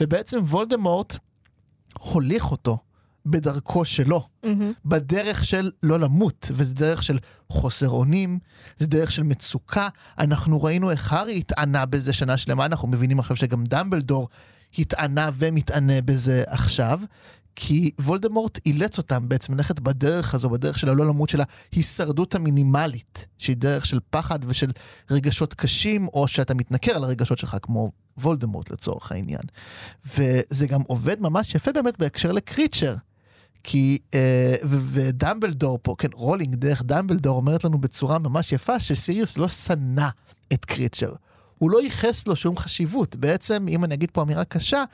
ובעצם 0.00 0.38
וולדמורט 0.38 1.18
הוליך 1.98 2.50
אותו 2.50 2.78
בדרכו 3.26 3.84
שלו, 3.84 4.28
מהמם. 4.44 4.72
בדרך 4.84 5.44
של 5.44 5.70
לא 5.82 6.00
למות, 6.00 6.50
וזה 6.54 6.74
דרך 6.74 7.02
של 7.02 7.18
חוסר 7.48 7.88
אונים, 7.88 8.38
זה 8.76 8.86
דרך 8.86 9.12
של 9.12 9.22
מצוקה. 9.22 9.88
אנחנו 10.18 10.62
ראינו 10.62 10.90
איך 10.90 11.12
הארי 11.12 11.38
התענה 11.38 11.86
בזה 11.86 12.12
שנה 12.12 12.38
שלמה, 12.38 12.66
אנחנו 12.66 12.88
מבינים 12.88 13.18
עכשיו 13.18 13.36
שגם 13.36 13.64
דמבלדור 13.64 14.28
התענה 14.78 15.30
ומתענה 15.38 16.00
בזה 16.04 16.44
עכשיו, 16.46 17.00
כי 17.56 17.90
וולדמורט 18.00 18.58
אילץ 18.66 18.98
אותם 18.98 19.28
בעצם 19.28 19.54
ללכת 19.54 19.80
בדרך 19.80 20.34
הזו, 20.34 20.50
בדרך 20.50 20.78
של 20.78 20.88
הלא 20.88 21.06
למות 21.06 21.28
של 21.28 21.40
ההישרדות 21.72 22.34
המינימלית, 22.34 23.26
שהיא 23.38 23.56
דרך 23.56 23.86
של 23.86 23.98
פחד 24.10 24.38
ושל 24.46 24.70
רגשות 25.10 25.54
קשים, 25.54 26.08
או 26.08 26.28
שאתה 26.28 26.54
מתנכר 26.54 26.92
על 26.92 27.04
הרגשות 27.04 27.38
שלך, 27.38 27.56
כמו 27.62 27.92
וולדמורט 28.18 28.70
לצורך 28.70 29.12
העניין. 29.12 29.42
וזה 30.06 30.66
גם 30.66 30.80
עובד 30.86 31.20
ממש 31.20 31.54
יפה 31.54 31.72
באמת 31.72 31.98
בהקשר 31.98 32.32
לקריצ'ר. 32.32 32.94
כי, 33.64 33.98
אה, 34.14 34.54
ודמבלדור 34.64 35.78
פה, 35.82 35.94
כן, 35.98 36.08
רולינג 36.14 36.54
דרך 36.54 36.82
דמבלדור 36.82 37.36
אומרת 37.36 37.64
לנו 37.64 37.78
בצורה 37.78 38.18
ממש 38.18 38.52
יפה 38.52 38.80
שסיריוס 38.80 39.36
לא 39.36 39.48
שנא 39.48 40.08
את 40.52 40.64
קריצ'ר. 40.64 41.12
הוא 41.58 41.70
לא 41.70 41.82
ייחס 41.82 42.26
לו 42.26 42.36
שום 42.36 42.56
חשיבות. 42.56 43.16
בעצם, 43.16 43.66
אם 43.68 43.84
אני 43.84 43.94
אגיד 43.94 44.10
פה 44.10 44.22
אמירה 44.22 44.44
קשה, 44.44 44.84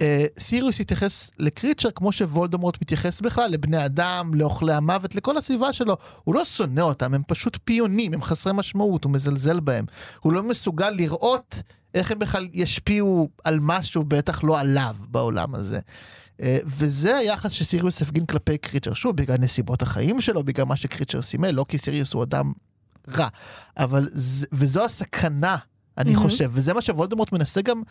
אה, 0.00 0.24
סיריוס 0.38 0.80
התייחס 0.80 1.30
לקריצ'ר 1.38 1.90
כמו 1.90 2.12
שוולדמורט 2.12 2.82
מתייחס 2.82 3.20
בכלל 3.20 3.50
לבני 3.50 3.84
אדם, 3.84 4.34
לאוכלי 4.34 4.74
המוות, 4.74 5.14
לכל 5.14 5.36
הסביבה 5.36 5.72
שלו. 5.72 5.96
הוא 6.24 6.34
לא 6.34 6.44
שונא 6.44 6.80
אותם, 6.80 7.14
הם 7.14 7.22
פשוט 7.28 7.58
פיונים, 7.64 8.14
הם 8.14 8.22
חסרי 8.22 8.52
משמעות, 8.52 9.04
הוא 9.04 9.12
מזלזל 9.12 9.60
בהם. 9.60 9.84
הוא 10.20 10.32
לא 10.32 10.42
מסוגל 10.42 10.90
לראות 10.90 11.62
איך 11.94 12.10
הם 12.10 12.18
בכלל 12.18 12.48
ישפיעו 12.52 13.28
על 13.44 13.58
משהו, 13.60 14.04
בטח 14.04 14.44
לא 14.44 14.60
עליו 14.60 14.96
בעולם 15.08 15.54
הזה. 15.54 15.80
אה, 16.42 16.58
וזה 16.66 17.16
היחס 17.16 17.52
שסיריוס 17.52 18.02
הפגין 18.02 18.26
כלפי 18.26 18.58
קריצ'ר, 18.58 18.94
שוב, 18.94 19.16
בגלל 19.16 19.36
נסיבות 19.36 19.82
החיים 19.82 20.20
שלו, 20.20 20.44
בגלל 20.44 20.66
מה 20.66 20.76
שקריצ'ר 20.76 21.22
סימל, 21.22 21.50
לא 21.50 21.64
כי 21.68 21.78
סיריוס 21.78 22.12
הוא 22.12 22.22
אדם 22.22 22.52
רע. 23.08 23.28
אבל, 23.76 24.08
ז- 24.14 24.46
וזו 24.52 24.84
הסכנה, 24.84 25.56
אני 25.98 26.12
מהמם. 26.14 26.24
חושב, 26.24 26.50
וזה 26.54 26.74
מה 26.74 26.80
שוולדמורט 26.82 27.32
מנסה 27.32 27.62
גם 27.62 27.82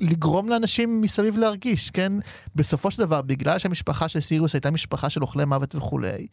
לגרום 0.00 0.48
לאנשים 0.48 1.00
מסביב 1.00 1.36
להרגיש, 1.36 1.90
כן? 1.90 2.12
בסופו 2.54 2.90
של 2.90 2.98
דבר, 3.02 3.22
בגלל 3.22 3.58
שהמשפחה 3.58 4.08
של 4.08 4.20
סיריוס 4.20 4.54
הייתה 4.54 4.70
משפחה 4.70 5.10
של 5.10 5.22
אוכלי 5.22 5.44
מוות 5.44 5.74
וכולי, 5.74 6.26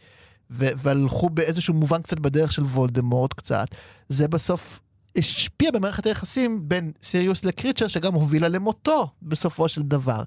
והלכו 0.49 1.29
באיזשהו 1.29 1.73
מובן 1.73 2.01
קצת 2.01 2.19
בדרך 2.19 2.51
של 2.51 2.63
וולדמורט 2.63 3.33
קצת, 3.33 3.67
זה 4.09 4.27
בסוף 4.27 4.79
השפיע 5.17 5.71
במערכת 5.71 6.05
היחסים 6.05 6.69
בין 6.69 6.91
סיריוס 7.01 7.45
לקריצ'ר, 7.45 7.87
שגם 7.87 8.13
הובילה 8.13 8.47
למותו 8.47 9.07
בסופו 9.21 9.69
של 9.69 9.81
דבר. 9.81 10.23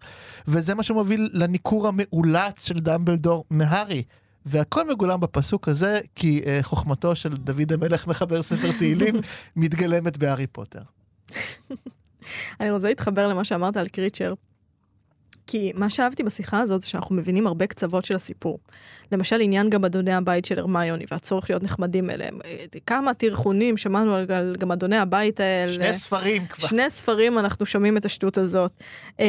וזה 0.49 0.75
מה 0.75 0.83
שמוביל 0.83 1.31
לניכור 1.33 1.89
המאולץ 1.89 2.67
של 2.67 2.79
דמבלדור 2.79 3.45
מהארי. 3.51 4.03
והכל 4.47 4.89
מגולם 4.89 5.21
בפסוק 5.21 5.69
הזה, 5.69 6.01
כי 6.15 6.43
uh, 6.45 6.63
חוכמתו 6.63 7.17
של 7.17 7.37
דוד 7.37 7.73
המלך 7.73 8.07
מחבר 8.07 8.43
ספר 8.43 8.73
תהילים 8.79 9.15
מתגלמת 9.57 10.17
בהארי 10.17 10.47
פוטר. 10.47 10.83
אני 12.61 12.71
רוצה 12.71 12.89
להתחבר 12.89 13.29
למה 13.29 13.45
שאמרת 13.45 13.77
על 13.77 13.89
קריצ'ר. 13.89 14.33
כי 15.47 15.73
מה 15.75 15.91
שאהבתי 15.91 16.23
בשיחה 16.23 16.61
הזאת 16.61 16.81
זה 16.81 16.89
שאנחנו 16.89 17.15
מבינים 17.15 17.47
הרבה 17.47 17.67
קצוות 17.67 18.05
של 18.05 18.17
הסיפור. 18.17 18.59
למשל 19.13 19.41
עניין 19.41 19.71
גמדוני 19.71 20.15
הבית 20.15 20.45
של 20.45 20.59
הרמיוני 20.59 21.05
והצורך 21.11 21.51
להיות 21.51 21.63
נחמדים 21.63 22.11
אליהם. 22.11 22.39
אה, 22.45 22.65
כמה 22.87 23.15
טרחונים 23.15 23.77
שמענו 23.77 24.15
על- 24.15 24.33
על 24.33 24.57
גמדוני 24.59 24.97
הבית 24.99 25.41
האלה. 25.41 25.73
שני 25.73 25.93
ספרים 25.93 26.47
כבר. 26.47 26.67
שני 26.69 26.91
ספרים 26.91 27.39
אנחנו 27.39 27.67
שומעים 27.67 27.97
את 27.97 28.05
השטות 28.05 28.39
הזאת. 28.39 28.73
אמ, 29.21 29.25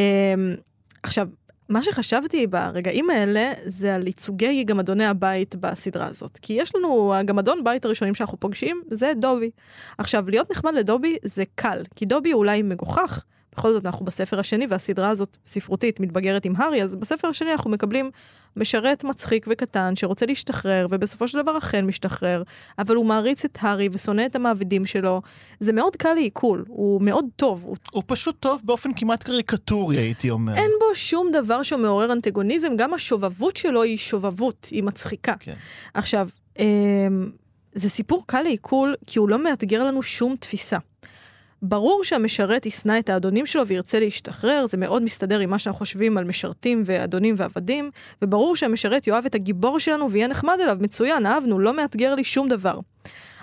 עכשיו, 1.03 1.27
מה 1.69 1.83
שחשבתי 1.83 2.47
ברגעים 2.47 3.09
האלה 3.09 3.51
זה 3.65 3.95
על 3.95 4.07
ייצוגי 4.07 4.63
גמדוני 4.63 5.05
הבית 5.05 5.55
בסדרה 5.55 6.07
הזאת. 6.07 6.39
כי 6.41 6.53
יש 6.53 6.75
לנו, 6.75 7.15
הגמדון 7.15 7.63
בית 7.63 7.85
הראשונים 7.85 8.15
שאנחנו 8.15 8.39
פוגשים 8.39 8.81
זה 8.91 9.13
דובי. 9.21 9.49
עכשיו, 9.97 10.29
להיות 10.29 10.51
נחמד 10.51 10.73
לדובי 10.73 11.17
זה 11.23 11.43
קל, 11.55 11.81
כי 11.95 12.05
דובי 12.05 12.33
אולי 12.33 12.61
מגוחך. 12.61 13.23
בכל 13.57 13.73
זאת 13.73 13.85
אנחנו 13.85 14.05
בספר 14.05 14.39
השני 14.39 14.65
והסדרה 14.69 15.09
הזאת 15.09 15.37
ספרותית 15.45 15.99
מתבגרת 15.99 16.45
עם 16.45 16.53
הארי, 16.55 16.83
אז 16.83 16.95
בספר 16.95 17.27
השני 17.27 17.51
אנחנו 17.51 17.69
מקבלים 17.69 18.11
משרת 18.57 19.03
מצחיק 19.03 19.45
וקטן 19.49 19.95
שרוצה 19.95 20.25
להשתחרר, 20.25 20.87
ובסופו 20.89 21.27
של 21.27 21.41
דבר 21.41 21.57
אכן 21.57 21.85
משתחרר, 21.85 22.43
אבל 22.79 22.95
הוא 22.95 23.05
מעריץ 23.05 23.45
את 23.45 23.57
הארי 23.61 23.89
ושונא 23.91 24.25
את 24.25 24.35
המעבידים 24.35 24.85
שלו. 24.85 25.21
זה 25.59 25.73
מאוד 25.73 25.95
קל 25.95 26.13
לעיכול, 26.13 26.65
הוא 26.67 27.01
מאוד 27.01 27.25
טוב, 27.35 27.63
הוא 27.63 27.77
הוא 27.91 28.03
פשוט 28.07 28.35
טוב 28.39 28.61
באופן 28.63 28.93
כמעט 28.93 29.23
קריקטורי, 29.23 29.97
הייתי 29.97 30.29
אומר. 30.29 30.55
אין 30.55 30.71
בו 30.79 30.95
שום 30.95 31.31
דבר 31.31 31.63
שמעורר 31.63 32.13
אנטגוניזם, 32.13 32.75
גם 32.77 32.93
השובבות 32.93 33.55
שלו 33.55 33.83
היא 33.83 33.97
שובבות, 33.97 34.67
היא 34.71 34.83
מצחיקה. 34.83 35.33
כן. 35.39 35.53
עכשיו, 35.93 36.29
אמ, 36.59 37.31
זה 37.75 37.89
סיפור 37.89 38.23
קל 38.27 38.41
לעיכול, 38.41 38.95
כי 39.07 39.19
הוא 39.19 39.29
לא 39.29 39.43
מאתגר 39.43 39.83
לנו 39.83 40.01
שום 40.03 40.35
תפיסה. 40.39 40.77
ברור 41.65 42.03
שהמשרת 42.03 42.65
ישנא 42.65 42.99
את 42.99 43.09
האדונים 43.09 43.45
שלו 43.45 43.67
וירצה 43.67 43.99
להשתחרר, 43.99 44.65
זה 44.67 44.77
מאוד 44.77 45.03
מסתדר 45.03 45.39
עם 45.39 45.49
מה 45.49 45.59
שאנחנו 45.59 45.79
חושבים 45.79 46.17
על 46.17 46.23
משרתים 46.23 46.83
ואדונים 46.85 47.35
ועבדים, 47.37 47.91
וברור 48.21 48.55
שהמשרת 48.55 49.07
יאהב 49.07 49.25
את 49.25 49.35
הגיבור 49.35 49.79
שלנו 49.79 50.11
ויהיה 50.11 50.27
נחמד 50.27 50.57
אליו, 50.63 50.77
מצוין, 50.81 51.25
אהבנו, 51.25 51.59
לא 51.59 51.73
מאתגר 51.73 52.15
לי 52.15 52.23
שום 52.23 52.47
דבר. 52.49 52.79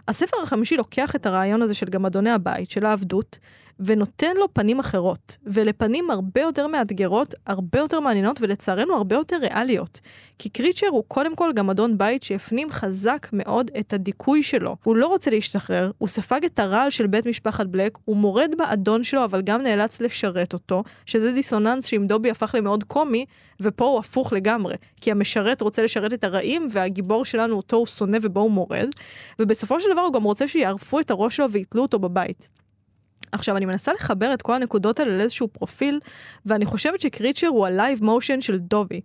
הספר 0.09 0.37
החמישי 0.43 0.77
לוקח 0.77 1.17
את 1.17 1.27
הרעיון 1.27 1.63
הזה 1.63 1.75
של 1.75 1.87
גם 1.87 2.07
אדוני 2.07 2.31
הבית, 2.31 2.71
של 2.71 2.87
העבדות, 2.87 3.39
ונותן 3.85 4.37
לו 4.37 4.55
פנים 4.55 4.79
אחרות, 4.79 5.37
ולפנים 5.47 6.11
הרבה 6.11 6.41
יותר 6.41 6.67
מאתגרות, 6.67 7.35
הרבה 7.47 7.79
יותר 7.79 8.01
מעניינות, 8.01 8.39
ולצערנו 8.41 8.95
הרבה 8.95 9.17
יותר 9.17 9.37
ריאליות. 9.37 10.01
כי 10.39 10.49
קריצ'ר 10.49 10.87
הוא 10.87 11.05
קודם 11.09 11.37
כל 11.37 11.51
גם 11.55 11.71
אדון 11.71 11.99
בית 11.99 12.23
שהפנים 12.23 12.71
חזק 12.71 13.27
מאוד 13.33 13.71
את 13.81 13.93
הדיכוי 13.93 14.43
שלו. 14.43 14.77
הוא 14.85 14.97
לא 14.97 15.07
רוצה 15.07 15.31
להשתחרר, 15.31 15.91
הוא 15.99 16.09
ספג 16.09 16.45
את 16.45 16.59
הרעל 16.59 16.91
של 16.91 17.07
בית 17.07 17.27
משפחת 17.27 17.67
בלק, 17.67 17.99
הוא 18.05 18.17
מורד 18.17 18.51
באדון 18.59 19.05
שלו, 19.05 19.25
אבל 19.25 19.43
גם 19.43 19.63
נאלץ 19.63 20.01
לשרת 20.01 20.53
אותו, 20.53 20.85
שזה 21.07 21.33
דיסוננס 21.33 21.87
שאם 21.87 22.07
דובי 22.07 22.31
הפך 22.31 22.55
למאוד 22.59 22.85
קומי, 22.85 23.25
ופה 23.61 23.85
הוא 23.85 23.99
הפוך 23.99 24.33
לגמרי. 24.33 24.75
כי 25.01 25.11
המשרת 25.11 25.61
רוצה 25.61 25.83
לשרת 25.83 26.13
את 26.13 26.25
הרעים, 26.25 26.67
והגיבור 26.71 27.25
שלנו 27.25 27.57
אותו 27.57 27.77
הוא 27.77 27.87
שונא 27.87 28.19
ובו 28.23 28.41
הוא 28.41 28.51
מורד, 28.51 28.89
ובסופו 29.39 29.81
של 29.81 29.93
דבר 29.93 30.01
הוא 30.01 30.13
גם 30.13 30.23
רוצה 30.23 30.49
שיערפו 30.49 31.01
את 31.01 31.11
הראש 31.11 31.37
שלו 31.37 31.51
ויתלו 31.51 31.83
אותו 31.83 31.99
בבית. 31.99 32.60
עכשיו, 33.33 33.57
אני 33.57 33.67
מנסה 33.67 33.93
לחבר 33.93 34.35
את 34.35 34.43
כל 34.43 34.55
הנקודות 34.55 35.01
האלה 35.01 35.19
לאיזשהו 35.19 35.49
פרופיל, 35.49 36.01
ואני 36.47 36.67
חושבת 36.67 37.01
שקריצ'ר 37.01 37.47
הוא 37.47 37.67
ה 37.67 37.75
live 37.75 38.05
motion 38.05 38.41
של 38.41 38.59
דובי. 38.59 39.01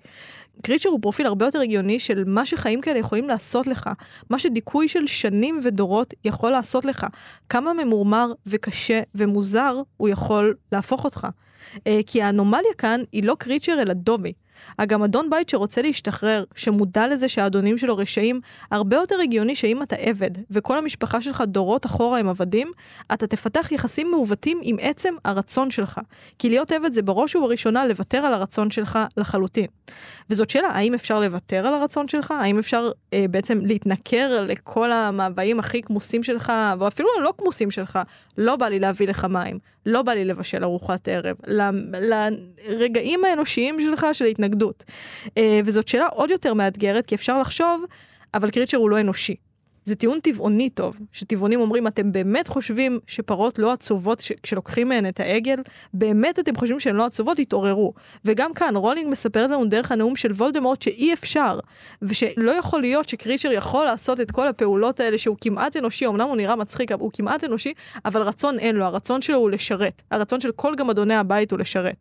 קריצ'ר 0.62 0.90
הוא 0.90 1.00
פרופיל 1.02 1.26
הרבה 1.26 1.46
יותר 1.46 1.62
הגיוני 1.62 2.00
של 2.00 2.24
מה 2.28 2.46
שחיים 2.46 2.82
כאלה 2.82 3.00
יכולים 3.00 3.28
לעשות 3.28 3.68
לך, 3.68 3.90
מה 4.30 4.40
שדיכוי 4.40 4.88
של 4.88 5.08
שנים 5.08 5.60
ודורות 5.64 6.14
יכול 6.26 6.52
לעשות 6.52 6.86
לך, 6.86 7.06
כמה 7.50 7.74
ממורמר 7.74 8.32
וקשה 8.48 9.02
ומוזר 9.16 9.82
הוא 9.98 10.10
יכול 10.10 10.56
להפוך 10.72 11.04
אותך. 11.04 11.28
אה, 11.88 12.00
כי 12.08 12.22
האנומליה 12.22 12.74
כאן 12.78 13.02
היא 13.12 13.24
לא 13.24 13.36
קריצ'ר 13.40 13.82
אלא 13.82 13.94
דובי. 13.94 14.34
הגמדון 14.80 15.30
בית 15.30 15.50
שרוצה 15.50 15.82
להשתחרר, 15.82 16.44
שמודע 16.56 17.08
לזה 17.08 17.28
שהאדונים 17.28 17.78
שלו 17.78 17.98
רשעים, 17.98 18.42
הרבה 18.72 18.96
יותר 18.96 19.16
הגיוני 19.24 19.56
שאם 19.56 19.84
אתה 19.84 19.96
עבד, 19.96 20.32
וכל 20.52 20.78
המשפחה 20.78 21.22
שלך 21.22 21.44
דורות 21.48 21.86
אחורה 21.86 22.20
הם 22.20 22.30
עבדים, 22.30 22.72
אתה 23.14 23.28
תפתח 23.28 23.72
יחסים 23.72 24.12
מעוותים 24.12 24.60
עם 24.64 24.76
עצם 24.82 25.14
הרצון 25.26 25.72
שלך. 25.72 26.00
כי 26.40 26.50
להיות 26.50 26.72
עבד 26.72 26.94
זה 26.94 27.02
בראש 27.02 27.36
ובראשונה 27.36 27.86
לוותר 27.86 28.18
על 28.18 28.34
הרצון 28.34 28.72
שלך 28.72 29.00
לחלוטין. 29.18 29.66
וזאת 30.30 30.50
שאלה, 30.50 30.68
האם 30.68 30.94
אפשר 30.94 31.20
לוותר 31.20 31.68
על 31.68 31.74
הרצון 31.74 32.08
שלך? 32.08 32.32
האם 32.32 32.60
אפשר 32.60 32.92
אה, 33.14 33.26
בעצם 33.30 33.60
להתנכר 33.62 34.46
לכל 34.48 34.92
המאוויים 34.92 35.60
הכי 35.60 35.82
כמוסים 35.82 36.24
שלך, 36.24 36.54
ואפילו 36.80 37.10
הלא 37.18 37.34
כמוסים 37.38 37.72
שלך? 37.72 38.00
לא 38.38 38.56
בא 38.56 38.68
לי 38.68 38.80
להביא 38.80 39.08
לך 39.08 39.26
מים, 39.26 39.60
לא 39.86 40.02
בא 40.02 40.14
לי 40.14 40.26
לבשל 40.26 40.64
ארוחת 40.64 41.08
ערב, 41.08 41.36
לרגעים 42.68 43.26
האנושיים 43.26 43.82
שלך 43.82 44.08
של 44.14 44.26
התנגדות. 44.46 44.84
אה, 45.38 45.60
וזאת 45.66 45.88
שאלה 45.88 46.08
עוד 46.08 46.30
יותר 46.32 46.54
מאתגרת, 46.54 47.06
כי 47.06 47.16
אפשר 47.16 47.40
לחשוב, 47.40 47.86
אבל 48.34 48.50
קריצ'ר 48.50 48.78
הוא 48.78 48.90
לא 48.90 49.00
אנושי. 49.00 49.36
זה 49.86 49.96
טיעון 49.96 50.20
טבעוני 50.20 50.70
טוב, 50.70 50.98
שטבעונים 51.12 51.60
אומרים, 51.60 51.88
אתם 51.88 52.12
באמת 52.12 52.48
חושבים 52.48 53.00
שפרות 53.08 53.60
לא 53.60 53.72
עצובות 53.72 54.20
ש- 54.20 54.32
כשלוקחים 54.44 54.90
מהן 54.90 55.08
את 55.08 55.20
העגל? 55.20 55.56
באמת 55.94 56.40
אתם 56.40 56.56
חושבים 56.56 56.80
שהן 56.80 56.96
לא 56.96 57.06
עצובות? 57.06 57.40
התעוררו. 57.40 57.94
וגם 58.26 58.54
כאן, 58.54 58.76
רולינג 58.76 59.12
מספרת 59.12 59.52
לנו 59.52 59.66
דרך 59.66 59.92
הנאום 59.92 60.16
של 60.16 60.32
וולדמורט 60.32 60.82
שאי 60.82 61.14
אפשר, 61.14 61.60
ושלא 62.02 62.52
יכול 62.52 62.82
להיות 62.82 63.10
שקריצ'ר 63.10 63.52
יכול 63.52 63.86
לעשות 63.86 64.22
את 64.22 64.32
כל 64.32 64.48
הפעולות 64.48 65.00
האלה 65.00 65.18
שהוא 65.18 65.38
כמעט 65.42 65.78
אנושי, 65.78 66.08
אמנם 66.08 66.28
הוא 66.28 66.36
נראה 66.36 66.56
מצחיק, 66.56 66.92
הוא 66.92 67.12
כמעט 67.14 67.44
אנושי, 67.44 67.74
אבל 68.06 68.22
רצון 68.22 68.60
אין 68.60 68.76
לו, 68.76 68.86
הרצון 68.86 69.22
שלו 69.22 69.38
הוא 69.38 69.50
לשרת. 69.50 70.02
הרצון 70.12 70.40
של 70.42 70.52
כל 70.52 70.76
גמדוני 70.78 71.16
הבית 71.16 71.52
הוא 71.52 71.60
לשרת. 71.60 71.96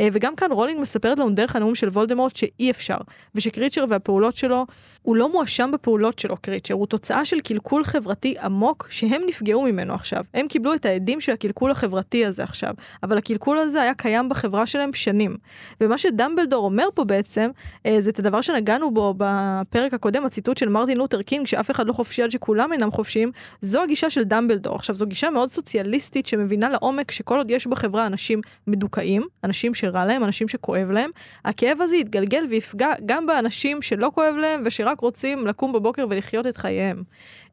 אה, 0.00 0.08
וגם 0.12 0.36
כאן 0.36 0.52
רולינג 0.52 0.80
מספרת 0.80 1.18
לנו 1.18 1.30
דרך 1.30 1.56
הנאום 1.56 1.74
של 1.74 1.88
וולדמורט 1.88 2.36
שאי 2.36 2.70
אפשר, 2.70 2.98
ושקריצ'ר 3.34 3.84
והפעולות 3.88 4.36
שלו, 4.36 4.66
הוא 5.06 5.16
לא 5.16 5.28
מואשם 5.28 5.70
בפעולות 5.72 6.18
שלו, 6.18 6.36
קריצ'ר, 6.36 6.74
הוא 6.74 6.86
תוצאה 6.86 7.24
של 7.24 7.40
קלקול 7.40 7.84
חברתי 7.84 8.34
עמוק 8.42 8.86
שהם 8.90 9.22
נפגעו 9.26 9.62
ממנו 9.62 9.94
עכשיו. 9.94 10.24
הם 10.34 10.48
קיבלו 10.48 10.74
את 10.74 10.86
ההדים 10.86 11.20
של 11.20 11.32
הקלקול 11.32 11.70
החברתי 11.70 12.26
הזה 12.26 12.42
עכשיו, 12.42 12.74
אבל 13.02 13.18
הקלקול 13.18 13.58
הזה 13.58 13.82
היה 13.82 13.94
קיים 13.94 14.28
בחברה 14.28 14.66
שלהם 14.66 14.92
שנים. 14.92 15.36
ומה 15.80 15.98
שדמבלדור 15.98 16.64
אומר 16.64 16.88
פה 16.94 17.04
בעצם, 17.04 17.50
אה, 17.86 17.96
זה 17.98 18.10
את 18.10 18.18
הדבר 18.18 18.40
שנגענו 18.40 18.90
בו 18.90 19.14
בפרק 19.16 19.94
הקודם, 19.94 20.24
הציטוט 20.24 20.58
של 20.58 20.68
מרטין 20.68 20.96
לותר 20.98 21.22
קינג, 21.22 21.46
שאף 21.46 21.70
אחד 21.70 21.86
לא 21.86 21.92
חופשי 21.92 22.22
עד 22.22 22.30
שכולם 22.30 22.72
אינם 22.72 22.90
חופשיים, 22.90 23.32
זו 23.60 23.82
הגישה 23.82 24.10
של 24.10 24.24
דמבלדור. 24.24 24.74
עכשיו, 24.74 24.94
זו 24.94 25.06
גישה 25.06 25.30
מאוד 25.30 25.50
סוציאליסטית 25.50 26.26
שמבינה 26.26 26.68
לעומק 26.68 27.10
שכל 27.10 27.36
עוד 27.36 27.50
יש 27.50 27.66
בחברה 27.66 28.06
אנשים 28.06 28.40
מדוכאים, 28.66 29.22
אנשים 29.44 29.74
שרע 29.74 30.04
להם, 30.04 30.24
אנשים 30.24 30.48
שכואב 30.48 30.90
להם, 30.90 31.10
הכאב 31.44 31.80
הזה 31.80 31.96
יתגלגל 31.96 32.44
ויפגע 32.48 32.92
גם 33.06 33.26
באנשים 33.26 33.82
שלא 33.82 34.10
כואב 34.14 34.34
להם 34.36 34.62
ושרק 34.64 34.95
רוצים 35.00 35.46
לקום 35.46 35.72
בבוקר 35.72 36.06
ולחיות 36.10 36.46
את 36.46 36.56
חייהם. 36.56 37.02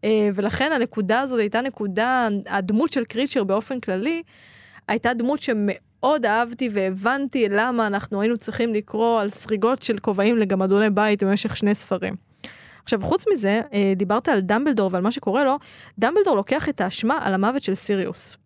אה, 0.03 0.29
ולכן 0.33 0.71
הנקודה 0.71 1.19
הזאת 1.19 1.39
הייתה 1.39 1.61
נקודה, 1.61 2.27
הדמות 2.47 2.91
של 2.91 3.05
קריצ'ר 3.05 3.43
באופן 3.43 3.79
כללי, 3.79 4.23
הייתה 4.87 5.13
דמות 5.13 5.39
שמאוד 5.41 6.25
אהבתי 6.25 6.69
והבנתי 6.71 7.49
למה 7.49 7.87
אנחנו 7.87 8.21
היינו 8.21 8.37
צריכים 8.37 8.73
לקרוא 8.73 9.21
על 9.21 9.29
סריגות 9.29 9.83
של 9.83 9.97
כובעים 9.97 10.37
לגמדוני 10.37 10.89
בית 10.89 11.23
במשך 11.23 11.57
שני 11.57 11.75
ספרים. 11.75 12.15
עכשיו, 12.83 13.01
חוץ 13.01 13.25
מזה, 13.33 13.61
אה, 13.73 13.93
דיברת 13.95 14.27
על 14.27 14.39
דמבלדור 14.39 14.89
ועל 14.93 15.01
מה 15.01 15.11
שקורה 15.11 15.43
לו, 15.43 15.59
דמבלדור 15.99 16.35
לוקח 16.35 16.69
את 16.69 16.81
האשמה 16.81 17.19
על 17.21 17.33
המוות 17.33 17.63
של 17.63 17.75
סיריוס. 17.75 18.37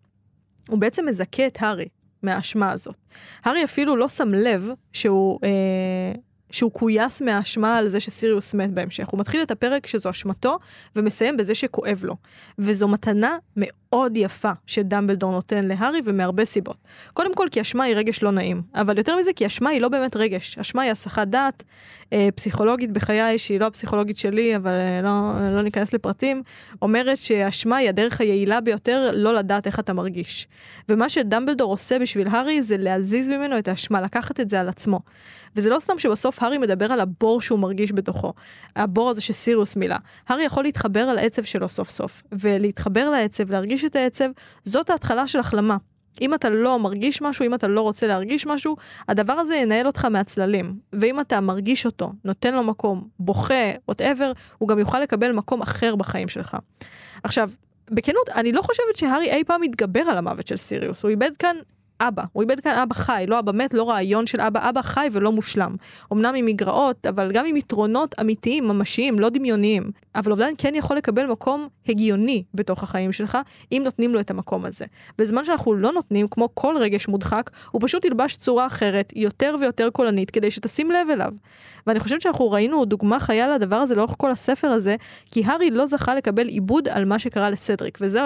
הוא 0.68 0.78
בעצם 0.78 1.06
מזכה 1.06 1.46
את 1.46 1.58
הארי 1.60 1.88
מהאשמה 2.22 2.70
הזאת. 2.72 2.96
הארי 3.44 3.64
אפילו 3.64 3.96
לא 3.96 4.08
שם 4.08 4.34
לב 4.34 4.70
שהוא 4.92 5.38
אה, 5.44 6.12
שהוא 6.50 6.72
כויס 6.72 7.22
מהאשמה 7.22 7.76
על 7.76 7.88
זה 7.88 8.00
שסיריוס 8.00 8.54
מת 8.54 8.70
בהמשך. 8.70 9.08
הוא 9.08 9.20
מתחיל 9.20 9.42
את 9.42 9.50
הפרק 9.50 9.86
שזו 9.86 10.10
אשמתו, 10.10 10.58
ומסיים 10.96 11.36
בזה 11.36 11.54
שכואב 11.54 12.00
לו. 12.02 12.16
וזו 12.58 12.88
מתנה 12.88 13.36
מאוד 13.56 14.16
יפה 14.16 14.50
שדמבלדור 14.66 15.32
נותן 15.32 15.64
להארי, 15.64 16.00
ומהרבה 16.04 16.44
סיבות. 16.44 16.76
קודם 17.12 17.34
כל, 17.34 17.46
כי 17.50 17.60
אשמה 17.60 17.84
היא 17.84 17.96
רגש 17.96 18.22
לא 18.22 18.30
נעים. 18.30 18.62
אבל 18.74 18.98
יותר 18.98 19.16
מזה, 19.16 19.32
כי 19.32 19.46
אשמה 19.46 19.70
היא 19.70 19.80
לא 19.80 19.88
באמת 19.88 20.16
רגש. 20.16 20.58
אשמה 20.58 20.82
היא 20.82 20.90
הסחת 20.90 21.28
דעת 21.28 21.62
אה, 22.12 22.28
פסיכולוגית 22.34 22.92
בחיי, 22.92 23.38
שהיא 23.38 23.60
לא 23.60 23.66
הפסיכולוגית 23.66 24.18
שלי, 24.18 24.56
אבל 24.56 24.72
אה, 24.72 25.00
לא, 25.02 25.32
לא 25.56 25.62
ניכנס 25.62 25.92
לפרטים, 25.92 26.42
אומרת 26.82 27.18
שאשמה 27.18 27.76
היא 27.76 27.88
הדרך 27.88 28.20
היעילה 28.20 28.60
ביותר 28.60 29.10
לא 29.14 29.34
לדעת 29.34 29.66
איך 29.66 29.80
אתה 29.80 29.92
מרגיש. 29.92 30.48
ומה 30.88 31.08
שדמבלדור 31.08 31.72
עושה 31.72 31.98
בשביל 31.98 32.28
הארי 32.28 32.62
זה 32.62 32.76
להזיז 32.76 33.30
ממנו 33.30 33.58
את 33.58 33.68
האשמה, 33.68 34.00
לקחת 34.00 34.40
את 34.40 34.50
זה 34.50 34.60
על 34.60 34.68
עצמו. 34.68 35.00
וזה 35.56 35.70
לא 35.70 35.78
סתם 35.78 35.98
שבסוף 35.98 36.37
הארי 36.42 36.58
מדבר 36.58 36.92
על 36.92 37.00
הבור 37.00 37.40
שהוא 37.40 37.58
מרגיש 37.58 37.92
בתוכו. 37.92 38.32
הבור 38.76 39.10
הזה 39.10 39.20
שסיריוס 39.20 39.76
מילא. 39.76 39.96
הארי 40.28 40.44
יכול 40.44 40.62
להתחבר 40.62 41.00
על 41.00 41.18
העצב 41.18 41.42
שלו 41.42 41.68
סוף 41.68 41.90
סוף. 41.90 42.22
ולהתחבר 42.32 43.10
לעצב, 43.10 43.50
להרגיש 43.50 43.84
את 43.84 43.96
העצב, 43.96 44.28
זאת 44.64 44.90
ההתחלה 44.90 45.26
של 45.26 45.38
החלמה. 45.38 45.76
אם 46.20 46.34
אתה 46.34 46.50
לא 46.50 46.78
מרגיש 46.78 47.22
משהו, 47.22 47.44
אם 47.44 47.54
אתה 47.54 47.68
לא 47.68 47.80
רוצה 47.80 48.06
להרגיש 48.06 48.46
משהו, 48.46 48.76
הדבר 49.08 49.32
הזה 49.32 49.56
ינהל 49.56 49.86
אותך 49.86 50.04
מהצללים. 50.04 50.78
ואם 50.92 51.20
אתה 51.20 51.40
מרגיש 51.40 51.86
אותו, 51.86 52.12
נותן 52.24 52.54
לו 52.54 52.62
מקום, 52.62 53.08
בוכה, 53.18 53.72
whatever, 53.90 54.32
הוא 54.58 54.68
גם 54.68 54.78
יוכל 54.78 55.00
לקבל 55.00 55.32
מקום 55.32 55.62
אחר 55.62 55.96
בחיים 55.96 56.28
שלך. 56.28 56.56
עכשיו, 57.22 57.50
בכנות, 57.90 58.28
אני 58.28 58.52
לא 58.52 58.62
חושבת 58.62 58.96
שהארי 58.96 59.30
אי 59.30 59.44
פעם 59.44 59.62
יתגבר 59.62 60.00
על 60.00 60.18
המוות 60.18 60.46
של 60.46 60.56
סיריוס. 60.56 61.02
הוא 61.02 61.10
איבד 61.10 61.30
כאן 61.38 61.56
אבא. 62.00 62.22
הוא 62.32 62.42
איבד 62.42 62.60
כאן 62.60 62.72
אבא 62.72 62.94
חי, 62.94 63.24
לא 63.28 63.38
אבא 63.38 63.52
מת, 63.52 63.74
לא 63.74 63.90
רעיון 63.90 64.26
של 64.26 64.40
אבא, 64.40 64.68
אבא 64.68 64.82
חי 64.82 65.08
ולא 65.12 65.32
מושלם. 65.32 65.76
אמנם 66.12 66.34
עם 66.34 66.44
מגרעות, 66.44 67.06
אבל 67.06 67.32
גם 67.32 67.46
עם 67.46 67.56
יתרונות 67.56 68.14
אמיתיים, 68.20 68.68
ממשיים, 68.68 69.18
לא 69.18 69.28
דמיוניים. 69.28 69.90
אבל 70.14 70.32
אובדן 70.32 70.50
כן 70.58 70.74
יכול 70.74 70.96
לקבל 70.96 71.26
מקום 71.26 71.68
הגיוני 71.88 72.42
בתוך 72.54 72.82
החיים 72.82 73.12
שלך, 73.12 73.38
אם 73.72 73.80
נותנים 73.84 74.14
לו 74.14 74.20
את 74.20 74.30
המקום 74.30 74.64
הזה. 74.64 74.84
בזמן 75.18 75.44
שאנחנו 75.44 75.74
לא 75.74 75.92
נותנים, 75.92 76.28
כמו 76.28 76.48
כל 76.54 76.76
רגש 76.80 77.08
מודחק, 77.08 77.50
הוא 77.70 77.80
פשוט 77.84 78.04
ילבש 78.04 78.36
צורה 78.36 78.66
אחרת, 78.66 79.12
יותר 79.16 79.56
ויותר 79.60 79.90
קולנית, 79.90 80.30
כדי 80.30 80.50
שתשים 80.50 80.90
לב 80.90 81.10
אליו. 81.10 81.32
ואני 81.86 82.00
חושבת 82.00 82.22
שאנחנו 82.22 82.50
ראינו 82.50 82.84
דוגמה 82.84 83.20
חיה 83.20 83.48
לדבר 83.48 83.76
הזה 83.76 83.94
לאורך 83.94 84.14
כל 84.18 84.30
הספר 84.30 84.68
הזה, 84.68 84.96
כי 85.30 85.44
הארי 85.44 85.70
לא 85.70 85.86
זכה 85.86 86.14
לקבל 86.14 86.46
עיבוד 86.46 86.88
על 86.88 87.04
מה 87.04 87.18
שקרה 87.18 87.50
לסדריק, 87.50 87.98
וזה 88.00 88.20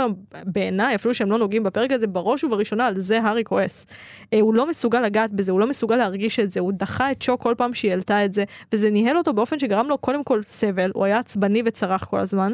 בעיניי, 0.44 0.94
אפילו 0.94 1.14
שהם 1.14 1.30
לא 1.30 1.38
נוגעים 1.38 1.62
בפרק 1.62 1.92
הזה, 1.92 2.06
בראש 2.06 2.44
ובראשונה 2.44 2.87
על 2.87 3.00
זה 3.00 3.20
הארי 3.20 3.44
כועס. 3.62 3.87
אה, 4.33 4.40
הוא 4.40 4.55
לא 4.55 4.66
מסוגל 4.66 5.01
לגעת 5.01 5.33
בזה, 5.33 5.53
הוא 5.53 5.61
לא 5.61 5.66
מסוגל 5.66 5.96
להרגיש 5.96 6.40
את 6.40 6.51
זה, 6.51 6.61
הוא 6.61 6.72
דחה 6.75 7.11
את 7.11 7.22
שוק 7.22 7.42
כל 7.42 7.55
פעם 7.59 7.75
שהיא 7.75 7.90
העלתה 7.90 8.25
את 8.25 8.35
זה, 8.35 8.44
וזה 8.72 8.90
ניהל 8.90 9.18
אותו 9.18 9.33
באופן 9.33 9.59
שגרם 9.59 9.88
לו 9.88 9.98
קודם 9.98 10.25
כל 10.25 10.42
סבל, 10.48 10.90
הוא 10.94 11.05
היה 11.05 11.18
עצבני 11.18 11.62
וצרח 11.64 12.05
כל 12.05 12.20
הזמן. 12.20 12.53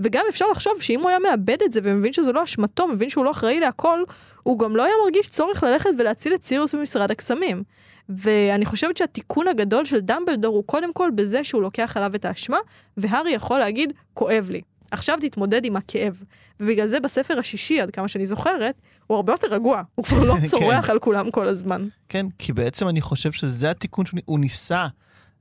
וגם 0.00 0.24
אפשר 0.28 0.44
לחשוב 0.50 0.72
שאם 0.80 1.00
הוא 1.00 1.08
היה 1.08 1.18
מאבד 1.18 1.62
את 1.64 1.72
זה 1.72 1.80
ומבין 1.82 2.12
שזו 2.12 2.32
לא 2.32 2.44
אשמתו, 2.44 2.88
מבין 2.88 3.08
שהוא 3.08 3.24
לא 3.24 3.30
אחראי 3.30 3.60
להכל, 3.60 3.98
הוא 4.42 4.58
גם 4.58 4.76
לא 4.76 4.82
היה 4.84 4.94
מרגיש 5.04 5.28
צורך 5.28 5.62
ללכת 5.62 5.90
ולהציל 5.98 6.34
את 6.34 6.44
סיריוס 6.44 6.74
במשרד 6.74 7.10
הקסמים. 7.10 7.62
ואני 8.08 8.64
חושבת 8.64 8.96
שהתיקון 8.96 9.48
הגדול 9.48 9.84
של 9.84 10.00
דמבלדור 10.00 10.54
הוא 10.54 10.64
קודם 10.66 10.92
כל 10.92 11.10
בזה 11.14 11.44
שהוא 11.44 11.62
לוקח 11.62 11.96
עליו 11.96 12.14
את 12.14 12.24
האשמה, 12.24 12.58
והארי 12.96 13.30
יכול 13.30 13.58
להגיד, 13.58 13.92
כואב 14.14 14.48
לי. 14.50 14.60
עכשיו 14.90 15.18
תתמודד 15.20 15.64
עם 15.64 15.76
הכאב. 15.76 16.22
ובגלל 16.60 16.88
זה 16.88 17.00
בספר 17.00 17.38
השישי, 17.38 17.80
עד 17.80 17.90
כמה 17.90 18.08
שאני 18.08 18.26
זוכרת, 18.26 18.74
הוא 19.06 19.16
הרבה 19.16 19.32
יותר 19.32 19.46
רגוע. 19.50 19.82
הוא 19.94 20.04
כבר 20.04 20.24
לא 20.24 20.36
צורח 20.50 20.86
כן. 20.86 20.92
על 20.92 20.98
כולם 20.98 21.30
כל 21.30 21.48
הזמן. 21.48 21.88
כן, 22.08 22.26
כי 22.38 22.52
בעצם 22.52 22.88
אני 22.88 23.00
חושב 23.00 23.32
שזה 23.32 23.70
התיקון 23.70 24.06
שהוא 24.06 24.38
ניסה. 24.38 24.86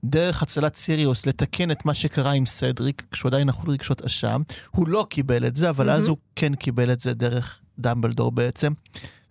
דרך 0.06 0.44
הצלת 0.44 0.76
סיריוס 0.76 1.26
לתקן 1.26 1.72
את 1.72 1.86
מה 1.86 1.94
שקרה 1.94 2.32
עם 2.32 2.46
סדריק, 2.46 3.04
כשהוא 3.12 3.30
עדיין 3.30 3.48
נחות 3.48 3.70
רגשות 3.70 4.02
אשם. 4.02 4.42
הוא 4.72 4.88
לא 4.88 5.06
קיבל 5.10 5.48
את 5.48 5.56
זה, 5.56 5.70
אבל 5.70 5.90
mm-hmm. 5.90 5.94
אז 5.94 6.08
הוא 6.08 6.18
כן 6.36 6.56
קיבל 6.56 6.92
את 6.92 7.00
זה 7.00 7.14
דרך 7.14 7.60
דמבלדור 7.80 8.32
בעצם, 8.32 8.74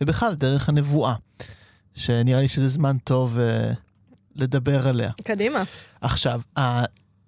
ובכלל 0.01 0.35
דרך 0.35 0.69
הנבואה, 0.69 1.15
שנראה 1.95 2.41
לי 2.41 2.49
שזה 2.49 2.69
זמן 2.69 2.97
טוב 2.99 3.39
uh, 3.39 3.75
לדבר 4.37 4.89
עליה. 4.89 5.11
קדימה. 5.25 5.63
עכשיו, 6.01 6.41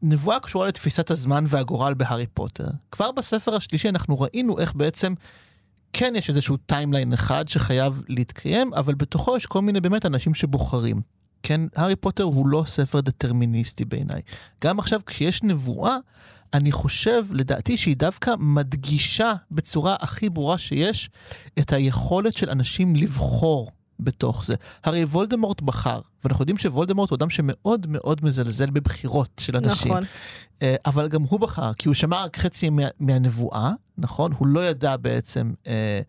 הנבואה 0.02 0.40
קשורה 0.40 0.66
לתפיסת 0.66 1.10
הזמן 1.10 1.44
והגורל 1.48 1.94
בהארי 1.94 2.26
פוטר. 2.26 2.66
כבר 2.90 3.12
בספר 3.12 3.54
השלישי 3.54 3.88
אנחנו 3.88 4.20
ראינו 4.20 4.58
איך 4.58 4.74
בעצם 4.74 5.14
כן 5.92 6.12
יש 6.16 6.28
איזשהו 6.28 6.56
timeline 6.56 7.12
אחד 7.12 7.48
שחייב 7.48 8.02
להתקיים, 8.08 8.74
אבל 8.74 8.94
בתוכו 8.94 9.36
יש 9.36 9.46
כל 9.46 9.62
מיני 9.62 9.80
באמת 9.80 10.06
אנשים 10.06 10.34
שבוחרים. 10.34 11.00
כן, 11.42 11.60
הארי 11.76 11.96
פוטר 11.96 12.24
הוא 12.24 12.48
לא 12.48 12.64
ספר 12.66 13.00
דטרמיניסטי 13.00 13.84
בעיניי. 13.84 14.20
גם 14.64 14.78
עכשיו 14.78 15.00
כשיש 15.06 15.42
נבואה, 15.42 15.96
אני 16.54 16.72
חושב, 16.72 17.24
לדעתי, 17.30 17.76
שהיא 17.76 17.96
דווקא 17.96 18.34
מדגישה 18.38 19.32
בצורה 19.50 19.96
הכי 20.00 20.30
ברורה 20.30 20.58
שיש 20.58 21.10
את 21.58 21.72
היכולת 21.72 22.36
של 22.36 22.50
אנשים 22.50 22.96
לבחור 22.96 23.70
בתוך 24.00 24.44
זה. 24.44 24.54
הרי 24.84 25.04
וולדמורט 25.04 25.60
בחר, 25.60 26.00
ואנחנו 26.24 26.42
יודעים 26.42 26.58
שוולדמורט 26.58 27.10
הוא 27.10 27.16
אדם 27.16 27.30
שמאוד 27.30 27.86
מאוד 27.88 28.24
מזלזל 28.24 28.70
בבחירות 28.70 29.30
של 29.40 29.56
אנשים. 29.56 29.92
נכון. 29.92 30.04
אה, 30.62 30.74
אבל 30.86 31.08
גם 31.08 31.22
הוא 31.22 31.40
בחר, 31.40 31.72
כי 31.72 31.88
הוא 31.88 31.94
שמע 31.94 32.24
רק 32.24 32.36
חצי 32.38 32.70
מה, 32.70 32.82
מהנבואה, 33.00 33.72
נכון? 33.98 34.32
הוא 34.38 34.46
לא 34.46 34.68
ידע 34.68 34.96
בעצם 34.96 35.52
אה, 35.66 36.00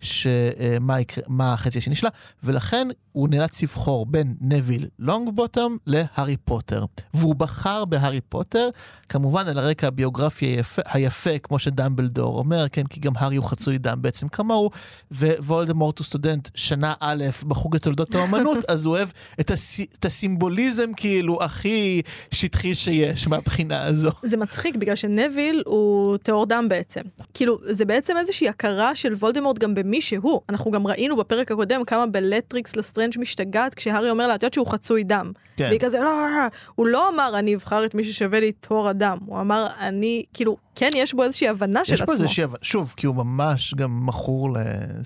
שמה 0.00 1.00
יקרה, 1.00 1.24
מה 1.28 1.52
החצי 1.52 1.78
השני 1.78 1.94
שלה, 1.94 2.10
ולכן 2.42 2.88
הוא 3.12 3.28
נאלץ 3.28 3.62
לבחור 3.62 4.06
בין 4.06 4.34
נביל 4.40 4.88
לונגבוטום 4.98 5.78
להארי 5.86 6.36
פוטר. 6.36 6.84
והוא 7.14 7.34
בחר 7.34 7.84
בהארי 7.84 8.20
פוטר, 8.20 8.68
כמובן 9.08 9.48
על 9.48 9.58
הרקע 9.58 9.86
הביוגרפי 9.86 10.46
היפה, 10.46 10.82
היפה, 10.86 11.38
כמו 11.38 11.58
שדמבלדור 11.58 12.38
אומר, 12.38 12.68
כן, 12.68 12.86
כי 12.86 13.00
גם 13.00 13.12
הארי 13.16 13.36
הוא 13.36 13.46
חצוי 13.46 13.78
דם 13.78 14.02
בעצם 14.02 14.28
כמוהו, 14.28 14.70
ווולדמורט 15.12 15.98
הוא 15.98 16.04
סטודנט 16.04 16.48
שנה 16.54 16.94
א' 17.00 17.24
בחוג 17.46 17.76
לתולדות 17.76 18.14
האומנות, 18.14 18.58
אז 18.68 18.86
הוא 18.86 18.96
אוהב 18.96 19.08
את, 19.40 19.50
הס, 19.50 19.80
את 19.98 20.04
הסימבוליזם 20.04 20.90
כאילו 20.96 21.42
הכי 21.42 22.02
שטחי 22.30 22.74
שיש 22.74 23.28
מהבחינה 23.28 23.82
הזו. 23.82 24.10
זה 24.22 24.36
מצחיק, 24.36 24.76
בגלל 24.76 24.96
שנביל 24.96 25.62
הוא 25.66 26.16
טהור 26.16 26.46
דם 26.46 26.66
בעצם. 26.68 27.00
כאילו, 27.34 27.58
זה 27.64 27.84
בעצם 27.84 28.16
איזושהי 28.16 28.48
הכרה 28.48 28.94
של 28.94 29.12
וולדמורט 29.12 29.58
גם 29.58 29.74
במי 29.74 30.00
שהוא. 30.00 30.40
אנחנו 30.48 30.70
גם 30.70 30.86
ראינו 30.86 31.16
בפרק 31.16 31.52
הקודם 31.52 31.84
כמה 31.84 32.06
בלטריקס 32.06 32.76
לסטריינג' 32.76 33.12
משתגעת 33.18 33.74
כשהארי 33.74 34.10
אומר 34.10 34.26
לה, 34.26 34.34
את 34.34 34.42
יודעת 34.42 34.54
שהוא 34.54 34.66
חצוי 34.66 35.04
דם. 35.04 35.32
כן. 35.56 35.64
והיא 35.68 35.80
כזה, 35.80 35.98
לא, 35.98 36.04
לא, 36.04 36.30
לא, 36.30 36.46
הוא 36.74 36.86
לא 36.86 37.08
אמר, 37.08 37.38
אני 37.38 37.54
אבחר 37.54 37.84
את 37.84 37.94
מי 37.94 38.04
ששווה 38.04 38.40
לי 38.40 38.52
טהור 38.52 38.88
הדם. 38.88 39.18
הוא 39.26 39.40
אמר, 39.40 39.66
אני, 39.80 40.22
כאילו, 40.34 40.56
כן, 40.74 40.90
יש 40.94 41.14
בו 41.14 41.22
איזושהי 41.24 41.48
הבנה 41.48 41.84
של 41.84 41.94
יש 41.94 42.00
עצמו. 42.00 42.06
פה 42.06 42.22
איזושהי, 42.22 42.44
הבנה- 42.44 42.58
שוב, 42.62 42.94
כי 42.96 43.06
הוא 43.06 43.16
ממש 43.16 43.74
גם 43.74 44.06
מכור 44.06 44.48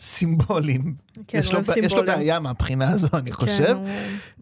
לסימבולים. 0.01 0.95
כן, 1.29 1.39
יש, 1.39 1.47
לו, 1.47 1.53
אוהב 1.55 1.63
יש 1.63 1.69
לו 1.69 1.75
סימבולים. 1.75 2.07
בעיה 2.07 2.41
מהבחינה 2.41 2.91
הזו, 2.91 3.09
אני 3.15 3.33
חושב. 3.33 3.67
כן, 3.67 3.73
הוא- 3.77 3.87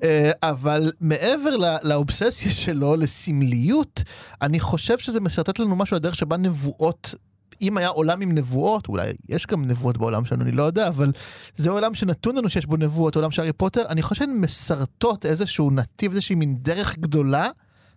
אה, 0.02 0.30
אבל 0.42 0.92
מעבר 1.00 1.56
ל- 1.56 1.76
לאובססיה 1.82 2.50
שלו 2.50 2.96
לסמליות, 2.96 4.02
אני 4.42 4.60
חושב 4.60 4.98
שזה 4.98 5.20
משרטט 5.20 5.58
לנו 5.58 5.76
משהו, 5.76 5.96
הדרך 5.96 6.14
שבה 6.14 6.36
נבואות... 6.36 7.14
אם 7.62 7.76
היה 7.76 7.88
עולם 7.88 8.20
עם 8.20 8.32
נבואות, 8.32 8.88
אולי 8.88 9.12
יש 9.28 9.46
גם 9.46 9.64
נבואות 9.64 9.98
בעולם 9.98 10.24
שלנו, 10.24 10.42
אני 10.42 10.52
לא 10.52 10.62
יודע, 10.62 10.88
אבל 10.88 11.12
זה 11.56 11.70
עולם 11.70 11.94
שנתון 11.94 12.36
לנו 12.36 12.48
שיש 12.48 12.66
בו 12.66 12.76
נבואות, 12.76 13.16
עולם 13.16 13.30
של 13.30 13.42
הארי 13.42 13.52
פוטר, 13.52 13.82
אני 13.88 14.02
חושב 14.02 14.24
שהן 14.24 14.40
משרטות 14.40 15.26
איזשהו 15.26 15.70
נתיב, 15.70 16.10
איזושהי 16.10 16.34
מין 16.34 16.56
דרך 16.58 16.98
גדולה, 16.98 17.50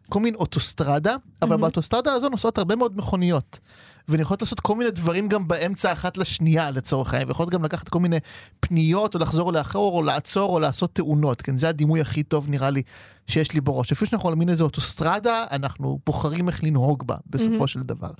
כל 0.10 0.20
מין 0.20 0.36
אוטוסטרדה, 0.36 1.16
אבל 1.42 1.50
מהמם. 1.50 1.62
באוטוסטרדה 1.62 2.14
הזו 2.14 2.30
נוסעות 2.30 2.58
הרבה 2.58 2.76
מאוד 2.76 2.98
מכוניות. 2.98 3.60
והן 4.08 4.20
יכולות 4.20 4.42
לעשות 4.42 4.60
כל 4.60 4.76
מיני 4.76 4.92
דברים 4.92 5.30
גם 5.30 5.48
באמצע 5.48 5.92
אחת 5.92 6.18
לשנייה 6.18 6.72
לצורך 6.72 7.14
העניין, 7.14 7.28
ויכולות 7.28 7.50
גם 7.50 7.64
לקחת 7.64 7.90
כל 7.90 8.00
מיני 8.00 8.18
פניות, 8.60 9.16
או 9.16 9.20
לחזור 9.20 9.54
לאחור, 9.54 9.98
או 9.98 10.02
לעצור, 10.04 10.54
או 10.54 10.60
לעשות 10.60 10.96
תאונות, 10.96 11.42
כן, 11.42 11.58
זה 11.58 11.70
הדימוי 11.70 12.02
הכי 12.02 12.24
טוב 12.24 12.50
נראה 12.50 12.70
לי 12.70 12.82
שיש 13.28 13.54
לי 13.54 13.62
בראש. 13.62 13.92
אפילו 13.92 14.10
שאנחנו 14.12 14.30
על 14.30 14.36
מין 14.36 14.50
איזה 14.50 14.64
אוטוסטרדה, 14.64 15.46
אנחנו 15.52 16.00
בוחרים 16.06 16.48
איך 16.48 16.64
לנהוג 16.64 17.08
בה, 17.08 17.16
בסופו 17.30 17.52
מהמם. 17.52 17.68
של 17.68 17.80
דבר. 17.80 18.12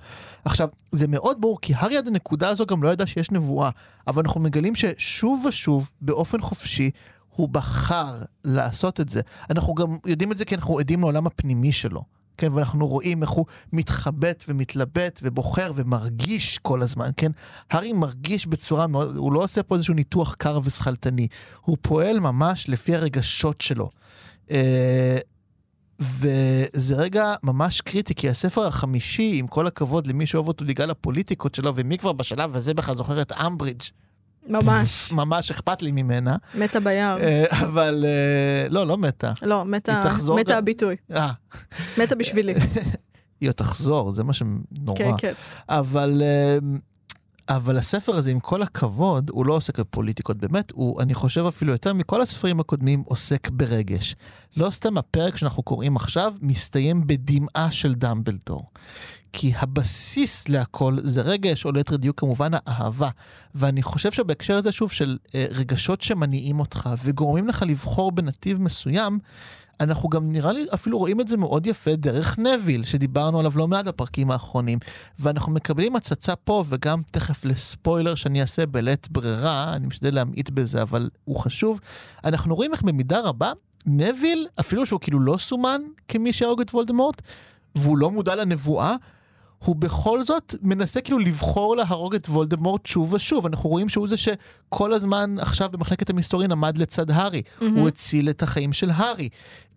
עכשיו, 0.44 0.68
זה 0.92 1.06
מאוד 1.06 1.40
ברור, 1.40 1.58
כי 1.62 1.74
הארי 1.74 1.96
עד 1.96 2.06
הנקודה 2.06 2.48
הזו 2.48 2.66
גם 2.66 2.82
לא 2.82 2.88
ידע 2.88 3.06
שיש 3.06 3.30
נבואה, 3.30 3.70
אבל 4.06 4.22
אנחנו 4.22 4.40
מגלים 4.40 4.74
ששוב 4.74 5.44
ושוב, 5.48 5.90
באופן 6.00 6.40
חופשי, 6.40 6.90
הוא 7.30 7.48
בחר 7.48 8.14
לעשות 8.44 9.00
את 9.00 9.08
זה. 9.08 9.20
אנחנו 9.50 9.74
גם 9.74 9.86
יודעים 10.06 10.32
את 10.32 10.38
זה 10.38 10.44
כי 10.44 10.54
אנחנו 10.54 10.78
עדים 10.78 11.00
לעולם 11.00 11.26
הפנימי 11.26 11.72
שלו. 11.72 12.17
כן, 12.38 12.52
ואנחנו 12.52 12.86
רואים 12.86 13.22
איך 13.22 13.30
הוא 13.30 13.46
מתחבט 13.72 14.44
ומתלבט 14.48 15.20
ובוחר 15.22 15.72
ומרגיש 15.74 16.58
כל 16.58 16.82
הזמן, 16.82 17.10
כן? 17.16 17.30
הארי 17.70 17.92
מרגיש 17.92 18.46
בצורה 18.46 18.86
מאוד, 18.86 19.16
הוא 19.16 19.32
לא 19.32 19.44
עושה 19.44 19.62
פה 19.62 19.74
איזשהו 19.74 19.94
ניתוח 19.94 20.34
קר 20.34 20.60
ושכלתני, 20.64 21.28
הוא 21.60 21.76
פועל 21.80 22.20
ממש 22.20 22.68
לפי 22.68 22.94
הרגשות 22.94 23.60
שלו. 23.60 23.90
אה, 24.50 25.18
וזה 26.00 26.94
רגע 26.96 27.34
ממש 27.42 27.80
קריטי, 27.80 28.14
כי 28.14 28.28
הספר 28.28 28.66
החמישי, 28.66 29.32
עם 29.38 29.46
כל 29.46 29.66
הכבוד 29.66 30.06
למי 30.06 30.26
שאוהב 30.26 30.48
אותו 30.48 30.64
בגלל 30.64 30.90
הפוליטיקות 30.90 31.54
שלו, 31.54 31.72
ומי 31.74 31.98
כבר 31.98 32.12
בשלב 32.12 32.56
הזה 32.56 32.74
בכלל 32.74 32.94
זוכר 32.94 33.22
את 33.22 33.32
אמברידג', 33.32 33.82
ממש, 34.48 35.12
ממש 35.12 35.50
אכפת 35.50 35.82
לי 35.82 35.92
ממנה, 35.92 36.36
מתה 36.54 36.80
ביער. 36.80 37.18
אה, 37.20 37.44
אבל 37.50 38.04
אה, 38.06 38.68
לא, 38.68 38.86
לא 38.86 38.98
מתה. 38.98 39.32
לא, 39.42 39.64
מתה 39.64 40.02
מתה 40.36 40.52
גם- 40.52 40.58
הביטוי. 40.58 40.96
אה, 41.14 41.30
מתה 41.98 42.14
בשבילי. 42.14 42.54
היא 43.40 43.48
עוד 43.48 43.54
תחזור, 43.54 44.12
זה 44.12 44.24
מה 44.24 44.32
שנורא. 44.32 44.96
כן, 44.96 45.10
כן. 45.18 45.32
אבל, 45.68 46.22
אבל 47.48 47.76
הספר 47.76 48.16
הזה, 48.16 48.30
עם 48.30 48.40
כל 48.40 48.62
הכבוד, 48.62 49.30
הוא 49.30 49.46
לא 49.46 49.52
עוסק 49.52 49.80
בפוליטיקות 49.80 50.36
באמת, 50.36 50.70
הוא, 50.70 51.02
אני 51.02 51.14
חושב 51.14 51.44
אפילו 51.44 51.72
יותר 51.72 51.92
מכל 51.92 52.22
הספרים 52.22 52.60
הקודמים, 52.60 53.02
עוסק 53.06 53.50
ברגש. 53.50 54.16
לא 54.56 54.70
סתם 54.70 54.98
הפרק 54.98 55.36
שאנחנו 55.36 55.62
קוראים 55.62 55.96
עכשיו 55.96 56.34
מסתיים 56.40 57.06
בדמעה 57.06 57.70
של 57.70 57.94
דמבלדור. 57.94 58.62
כי 59.32 59.52
הבסיס 59.56 60.48
להכל 60.48 60.96
זה 61.04 61.22
רגש, 61.22 61.64
או 61.64 61.72
ליתר 61.72 61.96
דיוק 61.96 62.20
כמובן 62.20 62.50
האהבה. 62.54 63.08
ואני 63.54 63.82
חושב 63.82 64.12
שבהקשר 64.12 64.56
הזה, 64.56 64.72
שוב, 64.72 64.92
של 64.92 65.18
אה, 65.34 65.46
רגשות 65.50 66.00
שמניעים 66.00 66.60
אותך 66.60 66.90
וגורמים 67.04 67.48
לך 67.48 67.64
לבחור 67.68 68.12
בנתיב 68.12 68.62
מסוים, 68.62 69.18
אנחנו 69.80 70.08
גם 70.08 70.32
נראה 70.32 70.52
לי 70.52 70.66
אפילו 70.74 70.98
רואים 70.98 71.20
את 71.20 71.28
זה 71.28 71.36
מאוד 71.36 71.66
יפה 71.66 71.96
דרך 71.96 72.38
נביל, 72.38 72.84
שדיברנו 72.84 73.38
עליו 73.38 73.52
לא 73.56 73.68
מעט 73.68 73.84
בפרקים 73.84 74.30
האחרונים. 74.30 74.78
ואנחנו 75.18 75.52
מקבלים 75.52 75.96
הצצה 75.96 76.36
פה, 76.36 76.64
וגם 76.68 77.02
תכף 77.12 77.44
לספוילר 77.44 78.14
שאני 78.14 78.40
אעשה 78.40 78.66
בלית 78.66 79.08
ברירה, 79.10 79.74
אני 79.74 79.86
משתדל 79.86 80.14
להמעיט 80.14 80.50
בזה, 80.50 80.82
אבל 80.82 81.10
הוא 81.24 81.36
חשוב. 81.36 81.80
אנחנו 82.24 82.54
רואים 82.54 82.72
איך 82.72 82.82
במידה 82.82 83.20
רבה, 83.20 83.52
נביל, 83.86 84.46
אפילו 84.60 84.86
שהוא 84.86 85.00
כאילו 85.00 85.20
לא 85.20 85.36
סומן 85.36 85.80
כמי 86.08 86.32
שיהרוג 86.32 86.60
את 86.60 86.70
וולדמורט, 86.74 87.22
והוא 87.74 87.98
לא 87.98 88.10
מודע 88.10 88.34
לנבואה, 88.34 88.96
הוא 89.64 89.76
בכל 89.76 90.22
זאת 90.22 90.54
מנסה 90.62 91.00
כאילו 91.00 91.18
לבחור 91.18 91.76
להרוג 91.76 92.14
את 92.14 92.28
וולדמורט 92.28 92.86
שוב 92.86 93.12
ושוב. 93.12 93.46
אנחנו 93.46 93.70
רואים 93.70 93.88
שהוא 93.88 94.08
זה 94.08 94.16
שכל 94.16 94.92
הזמן 94.92 95.36
עכשיו 95.38 95.68
במחלקת 95.72 96.10
המסתורין 96.10 96.52
עמד 96.52 96.78
לצד 96.78 97.10
הארי. 97.10 97.42
הוא 97.76 97.88
הציל 97.88 98.30
את 98.30 98.42
החיים 98.42 98.72
של 98.72 98.90
הארי. 98.90 99.28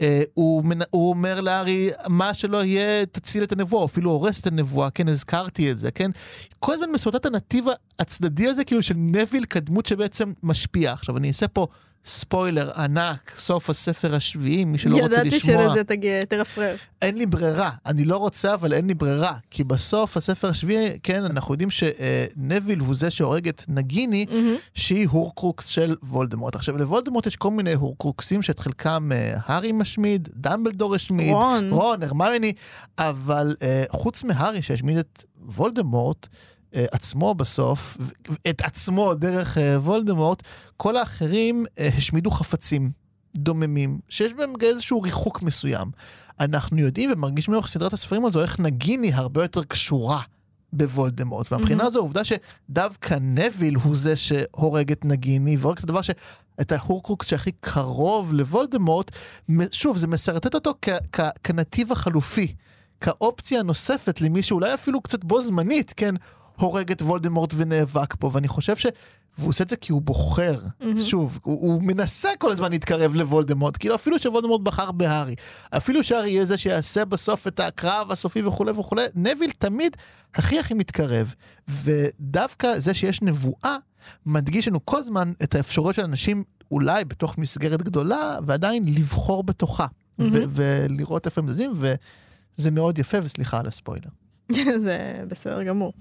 אה, 0.02 0.24
הוא, 0.34 0.66
מנ... 0.66 0.80
הוא 0.90 1.10
אומר 1.10 1.42
להארי, 1.42 1.90
מה 2.08 2.34
שלא 2.34 2.64
יהיה, 2.64 3.06
תציל 3.06 3.44
את 3.44 3.52
הנבואה, 3.52 3.86
אפילו 3.86 4.12
הורס 4.12 4.40
את 4.40 4.48
הנבואה, 4.48 4.90
כן, 4.90 5.08
הזכרתי 5.08 5.72
את 5.72 5.80
זה, 5.80 5.92
כן? 5.92 6.12
כל 6.60 6.74
הזמן 6.74 6.92
מסורטט 6.92 7.26
הנתיב 7.26 7.66
הצדדי 8.00 8.48
הזה, 8.48 8.64
כאילו 8.64 8.84
של 8.84 8.96
נביל 8.98 9.46
כדמות 9.46 9.86
שבעצם 9.86 10.34
משפיע. 10.44 10.94
עכשיו, 10.94 11.18
אני 11.18 11.28
אעשה 11.28 11.48
פה 11.48 11.68
ספוילר 12.06 12.72
ענק, 12.76 13.32
סוף 13.38 13.70
הספר 13.70 14.16
השביעי, 14.16 14.66
מי 14.66 14.78
שלא 14.78 14.94
רוצה 14.94 15.06
ידעתי 15.06 15.28
לשמוע. 15.28 15.68
שלזה 15.68 15.84
תגיע, 15.84 16.22
תרפרר. 16.22 16.76
אין 17.02 17.18
לי 17.18 17.26
ברירה, 17.26 17.72
אני 17.86 18.06
לא 18.06 18.18
רוצה, 18.18 18.54
אבל 18.54 18.74
אין 18.74 18.88
לי 18.88 18.94
ברירה. 18.94 19.36
כי 19.52 19.64
בסוף 19.64 20.18
הספר 20.18 20.50
השביעי, 20.50 21.00
כן, 21.04 21.24
אנחנו 21.24 21.54
יודעים 21.54 21.70
שנביל 21.70 22.80
הוא 22.80 22.96
זה 22.96 23.10
שהורג 23.12 23.48
את 23.48 23.64
נגיני, 23.68 24.26
מהמם. 24.30 24.56
שהיא 24.74 25.08
הורקרוקס 25.08 25.66
של 25.66 25.96
וולדמורט. 26.04 26.56
עכשיו, 26.56 26.78
לוולדמורט 26.78 27.28
יש 27.28 27.36
כל 27.36 27.52
מיני 27.52 27.74
הורקרוקסים 27.74 28.42
שאת 28.42 28.60
חלקם 28.60 29.12
אה, 29.12 29.34
הארי 29.46 29.72
משמיד, 29.72 30.30
דמבלדור 30.36 30.96
השמיד, 30.96 31.32
רון. 31.34 31.70
רון, 31.74 32.04
הרמיוני, 32.04 32.54
אבל 32.98 33.56
אה, 33.62 33.84
חוץ 33.92 34.24
מהארי 34.24 34.62
שהשמיד 34.62 34.98
את 34.98 35.24
וולדמורט, 35.46 36.28
עצמו 36.74 37.36
בסוף, 37.36 37.98
את 38.50 38.62
עצמו 38.62 39.14
דרך 39.14 39.58
אה, 39.58 39.78
וולדמורט, 39.80 40.44
כל 40.78 40.98
האחרים 40.98 41.66
אה, 41.80 41.90
השמידו 41.98 42.32
חפצים 42.32 42.92
דוממים, 43.36 44.00
שיש 44.10 44.34
בהם 44.34 44.54
איזשהו 44.62 45.02
ריחוק 45.02 45.42
מסוים. 45.42 45.92
אנחנו 46.40 46.80
יודעים 46.80 47.12
ומרגישים 47.14 47.54
לאורך 47.54 47.68
סדרת 47.68 47.94
הספרים 47.94 48.26
הזו 48.26 48.42
איך 48.42 48.60
נגיני 48.60 49.14
הרבה 49.14 49.42
יותר 49.42 49.64
קשורה 49.64 50.22
בוולדמורט. 50.74 51.52
והבחינה 51.52 51.76
מהמם. 51.76 51.88
הזו, 51.88 52.00
העובדה 52.00 52.22
שדווקא 52.24 53.18
נביל 53.22 53.76
הוא 53.76 53.96
זה 53.96 54.18
שהורג 54.18 54.92
את 54.92 55.06
נגיני, 55.06 55.58
והורג 55.58 55.78
את 55.78 55.84
הדבר 55.84 56.02
ש... 56.02 56.10
את 56.62 56.72
ההורקרוקס 56.72 57.28
שהכי 57.28 57.52
קרוב 57.60 58.34
לוולדמורט, 58.34 59.12
שוב, 59.72 59.98
זה 59.98 60.08
משרטט 60.08 60.56
אותו 60.56 60.74
כ- 60.82 60.90
כ- 61.12 61.38
כנתיב 61.44 61.92
החלופי, 61.92 62.56
כאופציה 63.02 63.60
הנוספת 63.60 64.22
למי 64.22 64.44
שאולי 64.44 64.74
אפילו 64.74 65.02
קצת 65.02 65.24
בו 65.24 65.42
זמנית, 65.42 65.94
כן, 65.98 66.16
הורג 66.62 66.92
את 66.92 67.02
וולדמורט 67.02 67.54
ונאבק 67.58 68.16
פה, 68.20 68.30
ואני 68.34 68.48
חושב 68.48 68.76
ש... 68.76 68.86
והוא 69.38 69.50
עושה 69.50 69.64
את 69.64 69.70
זה 69.70 69.76
כי 69.76 69.92
הוא 69.92 70.02
בוחר, 70.02 70.60
מהמם. 70.80 71.02
שוב, 71.02 71.40
הוא, 71.44 71.62
הוא 71.62 71.84
מנסה 71.84 72.30
כל 72.38 72.52
הזמן 72.52 72.72
להתקרב 72.72 73.16
לוולדמורט, 73.16 73.78
כאילו 73.80 73.96
אפילו 73.96 74.20
שוולדמורט 74.20 74.62
בחר 74.62 74.92
בהארי, 74.92 75.36
אפילו 75.78 76.04
שהארי 76.04 76.30
יהיה 76.30 76.46
זה 76.46 76.58
שיעשה 76.58 77.06
בסוף 77.06 77.48
את 77.48 77.60
הקרב 77.60 78.12
הסופי 78.12 78.42
וכולי 78.42 78.72
וכולי, 78.72 79.06
נביל 79.16 79.52
תמיד 79.52 79.98
הכי 80.36 80.60
הכי 80.60 80.74
מתקרב. 80.74 81.34
ודווקא 81.70 82.80
זה 82.80 82.94
שיש 82.94 83.22
נבואה, 83.22 83.76
מדגיש 84.26 84.68
לנו 84.68 84.86
כל 84.86 84.98
הזמן 84.98 85.32
את 85.44 85.56
האפשרויות 85.56 85.96
של 85.96 86.04
אנשים, 86.04 86.44
אולי 86.72 87.06
בתוך 87.06 87.38
מסגרת 87.38 87.82
גדולה, 87.82 88.40
ועדיין 88.48 88.86
לבחור 88.88 89.44
בתוכה, 89.44 89.86
ו- 90.20 90.24
מהמם. 90.24 90.46
ולראות 90.50 91.26
איפה 91.26 91.42
הם 91.42 91.52
זזים, 91.52 91.72
וזה 91.76 92.72
מאוד 92.72 93.00
יפה, 93.00 93.18
וסליחה 93.24 93.60
על 93.60 93.68
הספוילר. 93.68 94.10
זה 94.86 95.24
בסדר 95.28 95.64
גמור. 95.64 95.94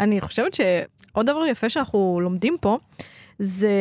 אני 0.00 0.20
חושבת 0.20 0.54
שעוד 0.54 1.26
דבר 1.26 1.46
יפה 1.46 1.68
שאנחנו 1.68 2.20
לומדים 2.22 2.56
פה, 2.60 2.78
זה 3.38 3.72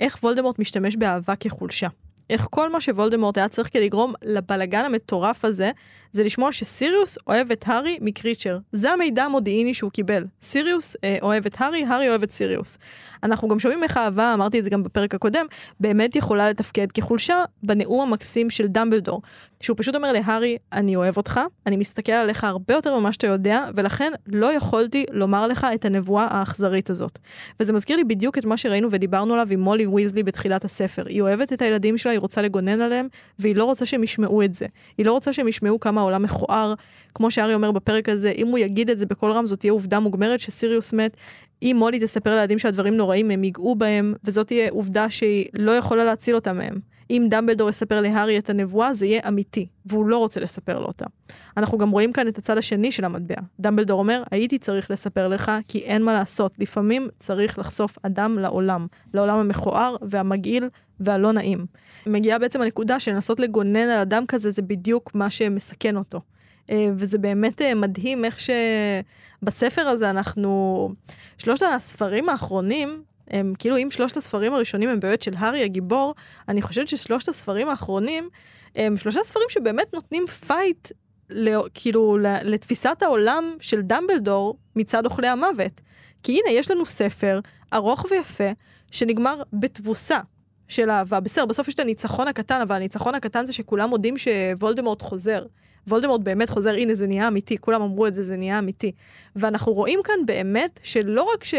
איך 0.00 0.18
וולדמורט 0.22 0.58
משתמש 0.58 0.96
באהבה 0.96 1.36
כחולשה. 1.36 1.88
איך 2.30 2.46
כל 2.50 2.72
מה 2.72 2.80
שוולדמורט 2.80 3.38
היה 3.38 3.48
צריך 3.48 3.68
כדי 3.72 3.84
לגרום 3.84 4.12
לבלגן 4.22 4.84
המטורף 4.84 5.44
הזה, 5.44 5.70
זה 6.12 6.24
לשמוע 6.24 6.52
שסיריוס 6.52 7.18
אוהב 7.26 7.52
את 7.52 7.64
הארי 7.66 7.98
מקריצ'ר. 8.00 8.58
זה 8.72 8.90
המידע 8.90 9.24
המודיעיני 9.24 9.74
שהוא 9.74 9.90
קיבל. 9.90 10.24
סיריוס 10.42 10.96
אה, 11.04 11.16
אוהב 11.22 11.46
את 11.46 11.56
הארי, 11.58 11.84
הארי 11.84 12.08
אוהב 12.08 12.22
את 12.22 12.30
סיריוס. 12.30 12.78
אנחנו 13.22 13.48
גם 13.48 13.58
שומעים 13.58 13.82
איך 13.82 13.96
האהבה, 13.96 14.34
אמרתי 14.34 14.58
את 14.58 14.64
זה 14.64 14.70
גם 14.70 14.82
בפרק 14.82 15.14
הקודם, 15.14 15.46
באמת 15.80 16.16
יכולה 16.16 16.50
לתפקד 16.50 16.92
כחולשה 16.92 17.44
בנאום 17.62 18.08
המקסים 18.08 18.50
של 18.50 18.66
דמבלדור. 18.66 19.22
שהוא 19.60 19.76
פשוט 19.78 19.94
אומר 19.94 20.12
להארי, 20.12 20.56
אני 20.72 20.96
אוהב 20.96 21.16
אותך, 21.16 21.40
אני 21.66 21.76
מסתכל 21.76 22.12
עליך 22.12 22.44
הרבה 22.44 22.74
יותר 22.74 22.98
ממה 22.98 23.12
שאתה 23.12 23.26
יודע, 23.26 23.64
ולכן 23.76 24.12
לא 24.26 24.52
יכולתי 24.52 25.04
לומר 25.10 25.46
לך 25.46 25.66
את 25.74 25.84
הנבואה 25.84 26.26
האכזרית 26.30 26.90
הזאת. 26.90 27.18
וזה 27.60 27.72
מזכיר 27.72 27.96
לי 27.96 28.04
בדיוק 28.04 28.38
את 28.38 28.44
מה 28.44 28.56
שראינו 28.56 28.88
ודיברנו 28.90 29.34
עליו 29.34 29.46
עם 29.50 29.60
מולי 29.60 29.86
ויזלי 29.86 30.22
בתחילת 30.22 30.64
הספר. 30.64 31.04
היא 31.06 31.22
אוהבת 31.22 31.52
את 31.52 31.62
הילדים 31.62 31.98
שלה, 31.98 32.15
היא 32.16 32.20
רוצה 32.20 32.42
לגונן 32.42 32.80
עליהם, 32.80 33.08
והיא 33.38 33.56
לא 33.56 33.64
רוצה 33.64 33.86
שהם 33.86 34.04
ישמעו 34.04 34.42
את 34.42 34.54
זה. 34.54 34.66
היא 34.98 35.06
לא 35.06 35.12
רוצה 35.12 35.32
שהם 35.32 35.48
ישמעו 35.48 35.80
כמה 35.80 36.00
העולם 36.00 36.22
מכוער. 36.22 36.74
כמו 37.14 37.30
שארי 37.30 37.54
אומר 37.54 37.70
בפרק 37.70 38.08
הזה, 38.08 38.30
אם 38.30 38.46
הוא 38.46 38.58
יגיד 38.58 38.90
את 38.90 38.98
זה 38.98 39.06
בקול 39.06 39.32
רם, 39.32 39.46
זאת 39.46 39.60
תהיה 39.60 39.72
עובדה 39.72 40.00
מוגמרת 40.00 40.40
שסיריוס 40.40 40.92
מת. 40.92 41.16
אם 41.62 41.76
מולי 41.78 42.00
תספר 42.00 42.34
לילדים 42.34 42.58
שהדברים 42.58 42.96
נוראים, 42.96 43.30
הם 43.30 43.44
ייגעו 43.44 43.76
בהם, 43.76 44.14
וזאת 44.24 44.46
תהיה 44.46 44.70
עובדה 44.70 45.10
שהיא 45.10 45.46
לא 45.54 45.72
יכולה 45.72 46.04
להציל 46.04 46.34
אותם 46.34 46.56
מהם. 46.56 46.80
אם 47.10 47.26
דמבלדור 47.30 47.70
יספר 47.70 48.00
להארי 48.00 48.38
את 48.38 48.50
הנבואה, 48.50 48.94
זה 48.94 49.06
יהיה 49.06 49.20
אמיתי, 49.28 49.66
והוא 49.86 50.06
לא 50.06 50.18
רוצה 50.18 50.40
לספר 50.40 50.78
לו 50.78 50.86
אותה. 50.86 51.04
אנחנו 51.56 51.78
גם 51.78 51.90
רואים 51.90 52.12
כאן 52.12 52.28
את 52.28 52.38
הצד 52.38 52.58
השני 52.58 52.92
של 52.92 53.04
המטבע. 53.04 53.34
דמבלדור 53.60 53.98
אומר, 53.98 54.22
הייתי 54.30 54.58
צריך 54.58 54.90
לספר 54.90 55.28
לך, 55.28 55.52
כי 55.68 55.78
אין 55.78 56.02
מה 56.02 56.12
לעשות. 56.12 56.58
לפעמים 56.58 57.08
צריך 57.18 57.58
לחשוף 57.58 57.98
אדם 58.02 58.38
לעולם, 58.38 58.86
לעולם 59.14 59.38
המכוער 59.38 59.96
והמגעיל 60.02 60.68
והלא 61.00 61.32
נעים. 61.32 61.66
מגיעה 62.06 62.38
בעצם 62.38 62.60
הנקודה 62.60 63.00
של 63.00 63.12
לנסות 63.12 63.40
לגונן 63.40 63.76
על 63.76 64.00
אדם 64.00 64.26
כזה, 64.26 64.50
זה 64.50 64.62
בדיוק 64.62 65.14
מה 65.14 65.30
שמסכן 65.30 65.96
אותו. 65.96 66.20
אה, 66.70 66.88
וזה 66.96 67.18
באמת 67.18 67.62
אה, 67.62 67.74
מדהים 67.74 68.24
איך 68.24 68.38
שבספר 69.42 69.88
הזה 69.88 70.10
אנחנו... 70.10 70.90
שלושת 71.38 71.66
הספרים 71.74 72.28
האחרונים, 72.28 73.02
הם 73.30 73.52
כאילו 73.58 73.76
אם 73.76 73.88
שלושת 73.90 74.16
הספרים 74.16 74.54
הראשונים 74.54 74.88
הם 74.88 75.00
באמת 75.00 75.22
של 75.22 75.32
הארי 75.38 75.64
הגיבור, 75.64 76.14
אני 76.48 76.62
חושבת 76.62 76.88
ששלושת 76.88 77.28
הספרים 77.28 77.68
האחרונים 77.68 78.28
הם 78.76 78.96
שלושה 78.96 79.20
ספרים 79.24 79.46
שבאמת 79.48 79.94
נותנים 79.94 80.26
fight, 80.26 80.88
לא, 81.30 81.64
כאילו 81.74 82.18
לתפיסת 82.20 83.02
העולם 83.02 83.56
של 83.60 83.82
דמבלדור 83.82 84.58
מצד 84.76 85.06
אוכלי 85.06 85.28
המוות. 85.28 85.80
כי 86.22 86.32
הנה, 86.32 86.58
יש 86.58 86.70
לנו 86.70 86.86
ספר 86.86 87.40
ארוך 87.72 88.06
ויפה, 88.10 88.50
שנגמר 88.90 89.42
בתבוסה 89.52 90.18
של 90.68 90.90
אהבה. 90.90 91.20
בסדר, 91.20 91.46
בסוף 91.46 91.68
יש 91.68 91.74
את 91.74 91.80
הניצחון 91.80 92.28
הקטן, 92.28 92.60
אבל 92.60 92.76
הניצחון 92.76 93.14
הקטן 93.14 93.46
זה 93.46 93.52
שכולם 93.52 93.88
מודים 93.88 94.14
שוולדמורט 94.18 95.02
חוזר. 95.02 95.46
וולדמורט 95.88 96.20
באמת 96.20 96.50
חוזר, 96.50 96.74
הנה 96.74 96.94
זה 96.94 97.06
נהיה 97.06 97.28
אמיתי, 97.28 97.58
כולם 97.58 97.82
אמרו 97.82 98.06
את 98.06 98.14
זה, 98.14 98.22
זה 98.22 98.36
נהיה 98.36 98.58
אמיתי. 98.58 98.92
ואנחנו 99.36 99.72
רואים 99.72 100.00
כאן 100.04 100.26
באמת 100.26 100.80
שלא 100.82 101.22
רק 101.34 101.44
ש... 101.44 101.54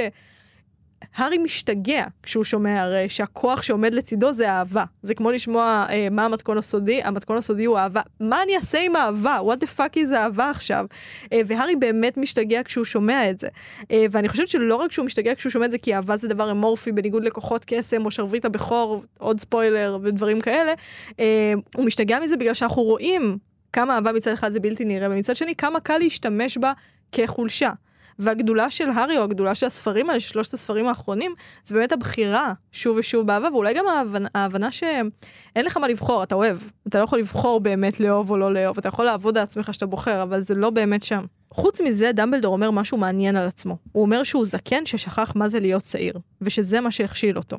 הארי 1.15 1.37
משתגע 1.37 2.05
כשהוא 2.23 2.43
שומע 2.43 2.81
הרי 2.81 3.09
שהכוח 3.09 3.61
שעומד 3.61 3.93
לצידו 3.93 4.33
זה 4.33 4.49
אהבה. 4.49 4.83
זה 5.01 5.15
כמו 5.15 5.31
לשמוע 5.31 5.85
אה, 5.89 6.07
מה 6.11 6.25
המתכון 6.25 6.57
הסודי, 6.57 7.03
המתכון 7.03 7.37
הסודי 7.37 7.65
הוא 7.65 7.77
אהבה. 7.77 8.01
מה 8.19 8.43
אני 8.43 8.55
אעשה 8.55 8.79
עם 8.81 8.95
אהבה? 8.95 9.39
what 9.39 9.63
the 9.63 9.79
fuck 9.79 9.95
is 9.95 10.15
אהבה 10.15 10.49
עכשיו? 10.49 10.85
אה, 11.33 11.41
והארי 11.45 11.75
באמת 11.75 12.17
משתגע 12.17 12.63
כשהוא 12.63 12.85
שומע 12.85 13.29
את 13.29 13.39
זה. 13.39 13.47
אה, 13.91 14.05
ואני 14.11 14.29
חושבת 14.29 14.47
שלא 14.47 14.75
רק 14.75 14.91
שהוא 14.91 15.05
משתגע 15.05 15.35
כשהוא 15.35 15.51
שומע 15.51 15.65
את 15.65 15.71
זה, 15.71 15.77
כי 15.77 15.95
אהבה 15.95 16.17
זה 16.17 16.27
דבר 16.27 16.51
אמורפי 16.51 16.91
בניגוד 16.91 17.23
לכוחות 17.25 17.65
קסם 17.67 18.05
או 18.05 18.11
שרביט 18.11 18.45
הבכור, 18.45 19.03
עוד 19.19 19.39
ספוילר 19.39 19.97
ודברים 20.03 20.41
כאלה, 20.41 20.73
אה, 21.19 21.53
הוא 21.75 21.85
משתגע 21.85 22.19
מזה 22.19 22.37
בגלל 22.37 22.53
שאנחנו 22.53 22.81
רואים 22.81 23.37
כמה 23.73 23.95
אהבה 23.95 24.11
מצד 24.11 24.31
אחד 24.31 24.51
זה 24.51 24.59
בלתי 24.59 24.85
נראה, 24.85 25.07
ומצד 25.11 25.35
שני 25.35 25.55
כמה 25.55 25.79
קל 25.79 25.97
להשתמש 25.97 26.57
בה 26.57 26.73
כחולשה. 27.11 27.71
והגדולה 28.19 28.69
של 28.69 28.89
הארי, 28.89 29.17
או 29.17 29.23
הגדולה 29.23 29.55
של 29.55 29.65
הספרים 29.65 30.09
האלה, 30.09 30.19
שלושת 30.19 30.53
הספרים 30.53 30.87
האחרונים, 30.87 31.33
זה 31.63 31.75
באמת 31.75 31.91
הבחירה 31.91 32.53
שוב 32.71 32.97
ושוב 32.97 33.27
באהבה, 33.27 33.47
ואולי 33.51 33.73
גם 33.73 33.87
ההבנה, 33.87 34.29
ההבנה 34.35 34.71
שאין 34.71 35.65
לך 35.65 35.77
מה 35.77 35.87
לבחור, 35.87 36.23
אתה 36.23 36.35
אוהב. 36.35 36.57
אתה 36.87 36.99
לא 36.99 37.03
יכול 37.03 37.19
לבחור 37.19 37.59
באמת 37.59 37.99
לאהוב 37.99 38.31
או 38.31 38.37
לא 38.37 38.53
לאהוב, 38.53 38.77
אתה 38.77 38.87
יכול 38.87 39.05
לעבוד 39.05 39.37
על 39.37 39.43
עצמך 39.43 39.73
שאתה 39.73 39.85
בוחר, 39.85 40.23
אבל 40.23 40.41
זה 40.41 40.55
לא 40.55 40.69
באמת 40.69 41.03
שם. 41.03 41.25
חוץ 41.51 41.81
מזה, 41.81 42.11
דמבלדור 42.11 42.53
אומר 42.53 42.71
משהו 42.71 42.97
מעניין 42.97 43.35
על 43.35 43.47
עצמו. 43.47 43.77
הוא 43.91 44.01
אומר 44.01 44.23
שהוא 44.23 44.45
זקן 44.45 44.85
ששכח 44.85 45.33
מה 45.35 45.49
זה 45.49 45.59
להיות 45.59 45.83
צעיר, 45.83 46.19
ושזה 46.41 46.81
מה 46.81 46.91
שהכשיל 46.91 47.37
אותו. 47.37 47.57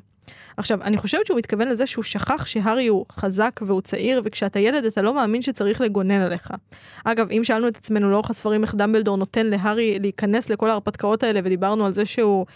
עכשיו, 0.56 0.82
אני 0.82 0.96
חושבת 0.96 1.26
שהוא 1.26 1.38
מתכוון 1.38 1.68
לזה 1.68 1.86
שהוא 1.86 2.04
שכח 2.04 2.46
שהארי 2.46 2.86
הוא 2.86 3.06
חזק 3.12 3.60
והוא 3.66 3.80
צעיר, 3.80 4.20
וכשאתה 4.24 4.58
ילד 4.58 4.84
אתה 4.84 5.02
לא 5.02 5.14
מאמין 5.14 5.42
שצריך 5.42 5.80
לגונן 5.80 6.20
עליך. 6.20 6.50
אגב, 7.04 7.30
אם 7.30 7.44
שאלנו 7.44 7.68
את 7.68 7.76
עצמנו 7.76 8.10
לאורך 8.10 8.30
הספרים 8.30 8.62
איך 8.62 8.74
דמבלדור 8.74 9.16
נותן 9.16 9.46
להארי 9.46 9.98
להיכנס 9.98 10.50
לכל 10.50 10.70
ההרפתקאות 10.70 11.22
האלה, 11.22 11.40
ודיברנו 11.44 11.86
על 11.86 11.92
זה 11.92 12.04
שהוא 12.04 12.46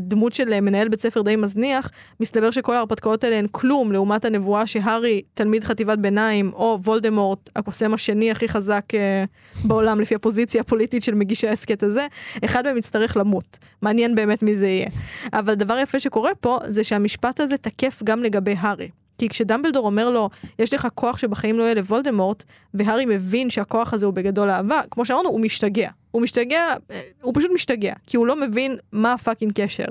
דמות 0.00 0.32
של 0.32 0.60
מנהל 0.60 0.88
בית 0.88 1.00
ספר 1.00 1.22
די 1.22 1.36
מזניח, 1.36 1.90
מסתבר 2.20 2.50
שכל 2.50 2.76
ההרפתקאות 2.76 3.24
האלה 3.24 3.38
הן 3.38 3.46
כלום 3.50 3.92
לעומת 3.92 4.24
הנבואה 4.24 4.66
שהארי, 4.66 5.22
תלמיד 5.34 5.64
חטיבת 5.64 5.98
ביניים, 5.98 6.52
או 6.54 6.78
וולדמורט, 6.84 7.50
הקוסם 7.56 7.94
השני 7.94 8.30
הכי 8.30 8.48
חזק 8.48 8.84
אה, 8.94 9.24
בעולם 9.64 10.00
לפי 10.00 10.14
הפוזיציה 10.14 10.60
הפוליטית 10.60 11.02
של 11.02 11.14
מגישי 11.14 11.48
ההסכת 11.48 11.82
הזה, 11.82 12.06
אחד 12.44 12.64
מהם 12.64 12.76
יצטרך 12.76 13.16
למות. 13.16 13.58
מעניין 13.82 14.14
באמת 14.14 14.42
מי 14.42 14.56
זה 14.56 14.66
יהיה. 14.66 14.88
אבל 15.32 15.54
דבר 15.54 15.78
יפה 15.78 15.98
שקורה 15.98 16.34
פה, 16.40 16.58
זה 16.66 16.84
שהמשפט 16.84 17.40
הזה 17.40 17.56
תקף 17.56 18.02
גם 18.04 18.22
לגבי 18.22 18.54
הארי. 18.58 18.88
כי 19.18 19.28
כשדמבלדור 19.28 19.86
אומר 19.86 20.10
לו, 20.10 20.30
יש 20.58 20.74
לך 20.74 20.88
כוח 20.94 21.18
שבחיים 21.18 21.58
לא 21.58 21.64
יהיה 21.64 21.74
לוולדמורט, 21.74 22.44
והארי 22.74 23.06
מבין 23.06 23.50
שהכוח 23.50 23.94
הזה 23.94 24.06
הוא 24.06 24.14
בגדול 24.14 24.50
אהבה, 24.50 24.80
כמו 24.90 25.04
שאמרנו, 25.04 25.28
הוא 25.28 25.40
משתגע. 25.40 25.88
הוא 26.12 26.22
משתגע, 26.22 26.74
אה, 26.90 27.00
הוא 27.20 27.32
פשוט 27.36 27.50
משתגע, 27.54 27.92
כי 28.06 28.16
הוא 28.16 28.26
לא 28.26 28.36
מבין 28.36 28.76
מה 28.92 29.12
הפאקינג 29.12 29.52
קשר. 29.54 29.84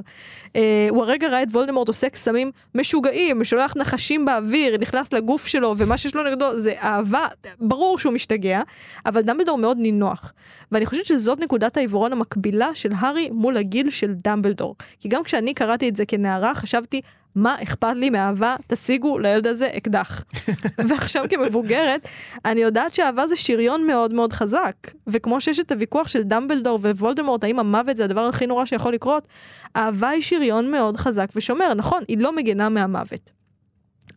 אה, 0.55 0.88
הוא 0.89 1.03
הרגע 1.03 1.27
ראה 1.27 1.43
את 1.43 1.47
וולדמורט 1.51 1.88
עושה 1.88 2.10
קסמים 2.10 2.51
משוגעים, 2.75 3.43
שולח 3.43 3.77
נחשים 3.77 4.25
באוויר, 4.25 4.77
נכנס 4.77 5.13
לגוף 5.13 5.47
שלו, 5.47 5.73
ומה 5.77 5.97
שיש 5.97 6.15
לו 6.15 6.23
נגדו 6.23 6.60
זה 6.60 6.73
אהבה, 6.81 7.27
ברור 7.60 7.99
שהוא 7.99 8.13
משתגע, 8.13 8.62
אבל 9.05 9.21
דמבלדור 9.21 9.57
מאוד 9.57 9.77
נינוח. 9.77 10.34
ואני 10.71 10.86
חושבת 10.86 11.05
שזאת 11.05 11.39
נקודת 11.39 11.77
העיוורון 11.77 12.12
המקבילה 12.12 12.75
של 12.75 12.89
הארי 12.97 13.29
מול 13.29 13.57
הגיל 13.57 13.89
של 13.89 14.13
דמבלדור. 14.23 14.75
כי 14.99 15.10
גם 15.10 15.23
כשאני 15.23 15.53
קראתי 15.53 15.89
את 15.89 15.95
זה 15.95 16.05
כנערה, 16.05 16.55
חשבתי, 16.55 17.01
מה 17.36 17.55
אכפת 17.63 17.93
לי 17.95 18.10
מאהבה? 18.10 18.55
תשיגו 18.67 19.19
לילד 19.19 19.47
הזה 19.47 19.67
אקדח. 19.77 20.23
ועכשיו 20.89 21.25
כמבוגרת, 21.29 22.07
אני 22.45 22.62
יודעת 22.62 22.93
שאהבה 22.93 23.27
זה 23.27 23.36
שריון 23.36 23.88
מאוד 23.88 24.13
מאוד 24.13 24.34
חזק. 24.34 24.75
וכמו 25.07 25.41
שיש 25.41 25.60
את 25.60 25.71
הוויכוח 25.71 26.07
של 26.12 26.24
דמבלדור 26.24 26.80
ווולדמורט, 26.82 27.43
האם 27.43 27.60
המוות 27.60 27.97
זה 27.97 28.06
הדבר 28.06 28.21
הכי 28.21 28.47
נורא 28.47 28.65
שיכול 28.65 28.93
לקרות, 28.93 29.28
אהבה 29.76 30.10
היא 30.10 30.21
שריון 30.21 30.71
מאוד 30.71 30.97
חזק 30.97 31.30
ושומר. 31.36 31.74
נכון, 31.74 32.04
היא 32.08 32.17
לא 32.17 32.36
מגנה 32.36 32.69
מהמוות. 32.69 33.32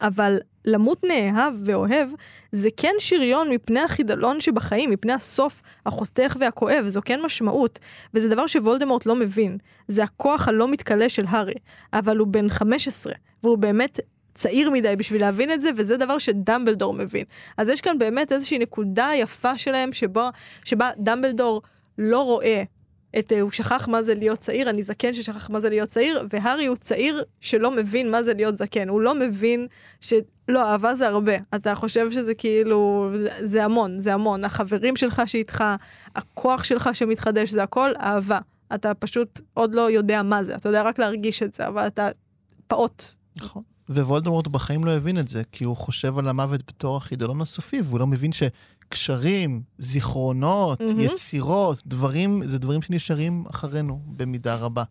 אבל 0.01 0.39
למות 0.65 1.05
נאהב 1.05 1.55
ואוהב, 1.65 2.09
זה 2.53 2.69
כן 2.77 2.95
שריון 2.99 3.51
מפני 3.51 3.81
החידלון 3.81 4.41
שבחיים, 4.41 4.91
מפני 4.91 5.13
הסוף 5.13 5.63
החותך 5.87 6.37
והכואב, 6.41 6.85
זו 6.89 7.01
כן 7.05 7.21
משמעות, 7.23 7.79
וזה 8.15 8.29
דבר 8.29 8.47
שוולדמורט 8.47 9.07
לא 9.07 9.17
מבין. 9.17 9.59
זה 9.89 10.05
הכוח 10.05 10.49
הלא 10.49 10.69
מתכלה 10.69 11.09
של 11.09 11.25
הארי, 11.29 11.55
אבל 11.93 12.17
הוא 12.17 12.29
בן 12.29 12.49
15, 12.49 13.13
והוא 13.43 13.59
באמת 13.59 14.01
צעיר 14.35 14.71
מדי 14.71 14.97
בשביל 14.97 15.21
להבין 15.21 15.53
את 15.53 15.61
זה, 15.61 15.71
וזה 15.77 15.97
דבר 15.97 16.19
שדמבלדור 16.19 16.95
מבין. 16.95 17.25
אז 17.59 17.69
יש 17.69 17.81
כאן 17.81 17.99
באמת 17.99 18.33
איזושהי 18.33 18.59
נקודה 18.59 19.11
יפה 19.15 19.59
שלהם, 19.59 19.93
שבו, 19.93 20.29
שבה 20.65 20.91
דמבלדור 20.99 21.63
לא 21.99 22.23
רואה 22.23 22.63
את, 23.19 23.33
הוא 23.41 23.51
שכח 23.51 23.89
מה 23.89 24.03
זה 24.03 24.15
להיות 24.15 24.39
צעיר, 24.39 24.71
אני 24.71 24.83
זקן 24.83 25.15
ששכח 25.15 25.51
מה 25.51 25.61
זה 25.61 25.69
להיות 25.69 25.89
צעיר, 25.89 26.27
והארי 26.31 26.67
הוא 26.67 26.77
צעיר 26.77 27.23
שלא 27.41 27.71
מבין 27.71 28.11
מה 28.11 28.23
זה 28.23 28.35
להיות 28.35 28.57
זקן. 28.57 28.89
הוא 28.89 29.01
לא 29.01 29.15
מבין 29.15 29.67
ש... 30.01 30.13
לא, 30.49 30.71
אהבה 30.71 30.95
זה 30.95 31.09
הרבה. 31.09 31.33
אתה 31.55 31.75
חושב 31.75 32.11
שזה 32.11 32.35
כאילו, 32.35 33.11
זה 33.41 33.65
המון, 33.65 34.01
זה 34.01 34.15
המון. 34.15 34.45
החברים 34.45 34.97
שלך 34.97 35.23
שאיתך, 35.27 35.65
הכוח 36.17 36.65
שלך 36.65 36.91
שמתחדש, 36.93 37.51
זה 37.51 37.63
הכל 37.63 37.91
אהבה. 38.01 38.39
אתה 38.75 38.95
פשוט 38.95 39.41
עוד 39.55 39.75
לא 39.75 39.91
יודע 39.91 40.23
מה 40.23 40.45
זה, 40.45 40.57
אתה 40.57 40.69
יודע 40.69 40.83
רק 40.83 40.99
להרגיש 40.99 41.43
את 41.43 41.55
זה, 41.55 41.67
אבל 41.67 41.87
אתה 41.87 42.09
פעוט. 42.67 43.05
נכון. 43.37 43.63
ווולדמורט 43.89 44.49
בחיים 44.49 44.85
לא 44.85 44.91
הבין 44.91 45.19
את 45.19 45.29
זה, 45.29 45.43
כי 45.53 45.65
הוא 45.65 45.77
חושב 45.77 46.19
על 46.19 46.29
המוות 46.29 46.61
בתור 46.67 46.97
החידלון 46.97 47.41
הסופי, 47.41 47.81
והוא 47.81 47.99
לא 47.99 48.07
מבין 48.07 48.33
שקשרים, 48.85 49.63
זיכרונות, 49.79 50.81
mm-hmm. 50.81 51.01
יצירות, 51.01 51.83
דברים, 51.87 52.43
זה 52.47 52.59
דברים 52.59 52.83
שנשארים 52.83 53.45
אחרינו 53.51 54.01
במידה 54.07 54.55
רבה. 54.55 54.83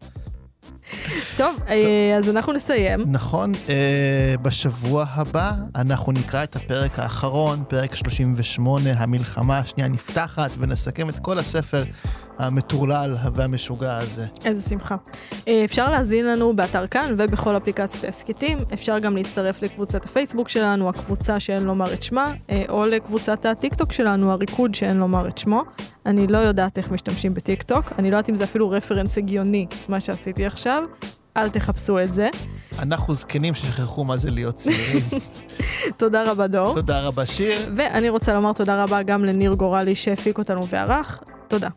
טוב, 1.38 1.60
אה, 1.68 2.16
אז 2.18 2.30
אנחנו 2.30 2.54
נסיים. 2.54 3.04
נכון, 3.08 3.52
אה, 3.70 4.36
בשבוע 4.42 5.06
הבא 5.10 5.52
אנחנו 5.76 6.12
נקרא 6.12 6.44
את 6.44 6.56
הפרק 6.56 7.00
האחרון, 7.00 7.64
פרק 7.68 7.96
38, 7.96 8.94
המלחמה 8.98 9.58
השנייה 9.58 9.90
נפתחת, 9.90 10.52
ונסכם 10.58 11.10
את 11.10 11.20
כל 11.20 11.40
הספר 11.40 11.84
המטורלל 12.38 13.16
והמשוגע 13.34 13.98
הזה. 13.98 14.26
איזה 14.46 14.70
שמחה. 14.70 14.96
אה, 15.48 15.62
אפשר 15.66 15.90
להזין 15.90 16.26
לנו 16.26 16.56
באתר 16.56 16.88
כאן 16.88 17.16
ובכל 17.18 17.58
אפליקציות 17.58 18.04
ההסכתים. 18.04 18.58
אפשר 18.74 19.00
גם 19.00 19.16
להצטרף 19.16 19.62
לקבוצת 19.62 20.06
הפייסבוק 20.06 20.50
שלנו, 20.50 20.90
הקבוצה 20.90 21.40
שאין 21.40 21.64
לומר 21.64 21.94
את 21.94 22.04
שמה, 22.04 22.34
אה, 22.50 22.64
או 22.70 22.86
לקבוצת 22.86 23.46
הטיקטוק 23.46 23.92
שלנו, 23.92 24.32
הריקוד 24.32 24.76
שאין 24.76 24.98
לומר 24.98 25.28
את 25.28 25.38
שמו. 25.38 25.64
אני 26.06 26.28
לא 26.28 26.38
יודעת 26.38 26.78
איך 26.78 26.92
משתמשים 26.92 27.34
בטיקטוק, 27.34 27.92
אני 28.00 28.12
לא 28.12 28.18
יודעת 28.18 28.30
אם 28.30 28.36
זה 28.36 28.44
אפילו 28.44 28.70
רפרנס 28.70 29.18
הגיוני, 29.18 29.66
מה 29.88 30.00
שעשיתי 30.00 30.46
עכשיו. 30.46 30.84
אל 31.38 31.50
תחפשו 31.50 32.00
את 32.00 32.14
זה. 32.14 32.30
אנחנו 32.80 33.14
זקנים 33.14 33.54
ששכחו 33.54 34.04
מה 34.04 34.18
זה 34.18 34.32
להיות 34.32 34.56
צעירים. 34.56 35.04
תודה 35.98 36.32
רבה, 36.32 36.48
דור. 36.48 36.74
תודה 36.74 37.02
רבה, 37.02 37.26
שיר. 37.26 37.60
ואני 37.76 38.10
רוצה 38.10 38.34
לומר 38.34 38.54
תודה 38.54 38.84
רבה 38.84 39.04
גם 39.04 39.26
לניר 39.26 39.54
גורלי 39.54 39.96
שהפיק 39.96 40.38
אותנו 40.38 40.68
וערך. 40.68 41.24
תודה. 41.54 41.70